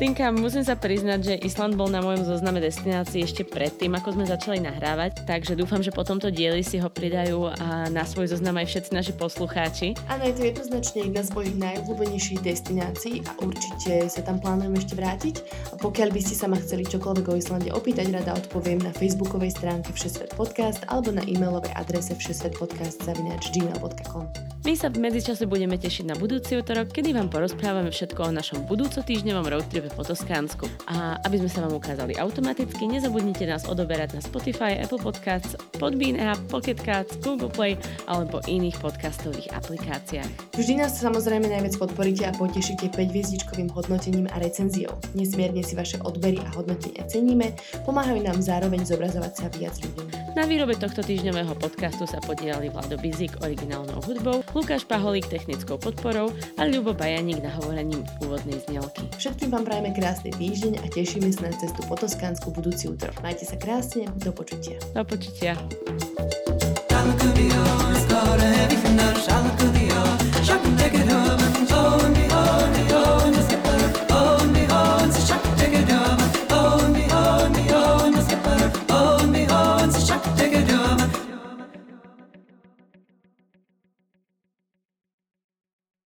Tinka, 0.05 0.29
musím 0.37 0.61
sa 0.61 0.77
priznať, 0.77 1.21
že 1.25 1.41
Island 1.49 1.81
bol 1.81 1.89
na 1.89 2.05
mojom 2.05 2.29
zozname 2.29 2.61
destinácií 2.61 3.25
ešte 3.25 3.41
predtým, 3.41 3.89
ako 3.97 4.13
sme 4.13 4.29
začali 4.29 4.61
nahrávať, 4.61 5.25
takže 5.25 5.57
dúfam, 5.57 5.81
že 5.81 5.97
po 5.97 6.05
tomto 6.05 6.29
dieli 6.29 6.61
si 6.61 6.77
ho 6.77 6.93
pridajú 6.93 7.49
a 7.49 7.89
na 7.89 8.05
svoj 8.05 8.29
zoznam 8.29 8.61
aj 8.61 8.69
všetci 8.69 8.93
naši 8.93 9.17
poslucháči. 9.17 9.97
Áno, 10.13 10.29
je 10.29 10.37
to 10.37 10.45
jednoznačne 10.45 11.09
jedna 11.09 11.25
z 11.25 11.33
mojich 11.33 11.57
najobľúbenejších 11.57 12.45
destinácií 12.45 13.25
a 13.25 13.33
určite 13.41 14.05
sa 14.13 14.21
tam 14.21 14.45
plánujem 14.45 14.77
ešte 14.77 14.93
vrátiť. 14.93 15.41
A 15.73 15.81
pokiaľ 15.81 16.13
by 16.13 16.21
ste 16.21 16.37
sa 16.37 16.53
ma 16.53 16.61
chceli 16.61 16.85
čokoľvek 16.85 17.25
o 17.25 17.41
Islande 17.41 17.73
opýtať, 17.73 18.13
rada 18.13 18.37
odpoviem 18.37 18.85
na 18.85 18.93
facebookovej 18.93 19.57
stránke 19.57 19.89
Všesvet 19.97 20.37
podcast 20.37 20.85
alebo 20.93 21.17
na 21.17 21.25
e-mailovej 21.25 21.73
adrese 21.81 22.13
všesvetpodcast.gmail.com 22.13 24.25
My 24.69 24.77
sa 24.77 24.93
v 24.93 25.01
medzičase 25.01 25.49
budeme 25.49 25.81
tešiť 25.81 26.13
na 26.13 26.17
budúci 26.17 26.61
útorok, 26.61 26.93
kedy 26.93 27.17
vám 27.17 27.33
porozprávame 27.33 27.89
všetko 27.89 28.29
o 28.29 28.37
našom 28.37 28.69
budúco 28.69 29.01
týždňovom 29.01 29.49
roadtripe 29.49 29.94
po 29.95 30.03
Toskánsku. 30.03 30.67
A 30.91 31.17
aby 31.23 31.41
sme 31.41 31.51
sa 31.51 31.63
vám 31.65 31.79
ukázali 31.79 32.19
automaticky, 32.19 32.91
nezabudnite 32.91 33.47
nás 33.47 33.65
odoberať 33.65 34.19
na 34.19 34.21
Spotify, 34.21 34.77
Apple 34.83 35.01
Podcasts, 35.01 35.55
Podbean 35.79 36.19
app, 36.19 36.39
Pocket 36.51 36.77
Casts, 36.83 37.17
Google 37.23 37.49
Play 37.49 37.79
alebo 38.11 38.43
iných 38.45 38.77
podcastových 38.83 39.55
aplikáciách. 39.55 40.59
Vždy 40.59 40.83
nás 40.83 40.99
samozrejme 40.99 41.47
najviac 41.47 41.79
podporíte 41.79 42.27
a 42.29 42.37
potešíte 42.37 42.91
5-hviezdičkovým 42.93 43.71
hodnotením 43.73 44.27
a 44.35 44.43
recenziou. 44.43 44.99
Nesmierne 45.15 45.63
si 45.63 45.79
vaše 45.79 45.97
odbery 46.03 46.43
a 46.43 46.51
hodnotenia 46.59 47.07
ceníme, 47.07 47.55
pomáhajú 47.87 48.21
nám 48.21 48.39
zároveň 48.43 48.83
zobrazovať 48.85 49.33
sa 49.33 49.47
viac 49.55 49.79
ľuďom. 49.79 50.35
Na 50.35 50.51
výrobe 50.51 50.75
tohto 50.75 50.99
týždňového 50.99 51.55
podcastu 51.63 52.11
sa 52.11 52.19
podielali 52.19 52.67
Vlado 52.67 52.99
Bizik 52.99 53.39
originálnou 53.39 54.03
hudbou, 54.03 54.43
Lukáš 54.51 54.83
Paholík 54.83 55.31
technickou 55.31 55.79
podporou 55.79 56.35
a 56.59 56.63
Ľubo 56.67 56.91
Bajaník 56.91 57.39
na 57.39 57.55
hovorením 57.55 58.03
úvodnej 58.19 58.59
znelky. 58.67 59.07
Všetkým 59.15 59.55
vám 59.55 59.63
Prajeme 59.85 60.01
krásny 60.01 60.33
týždeň 60.33 60.81
a 60.81 60.89
tešíme 60.89 61.29
sa 61.29 61.45
na 61.45 61.53
cestu 61.61 61.85
po 61.85 61.93
Toskánsku 61.93 62.49
budúci 62.49 62.89
útorok. 62.89 63.21
Majte 63.21 63.45
sa 63.45 63.61
krásne, 63.61 64.09
do 64.17 64.33
počutia. 64.33 64.81
Do 64.97 65.05
počutia. 65.05 65.61
Tam, 66.89 67.13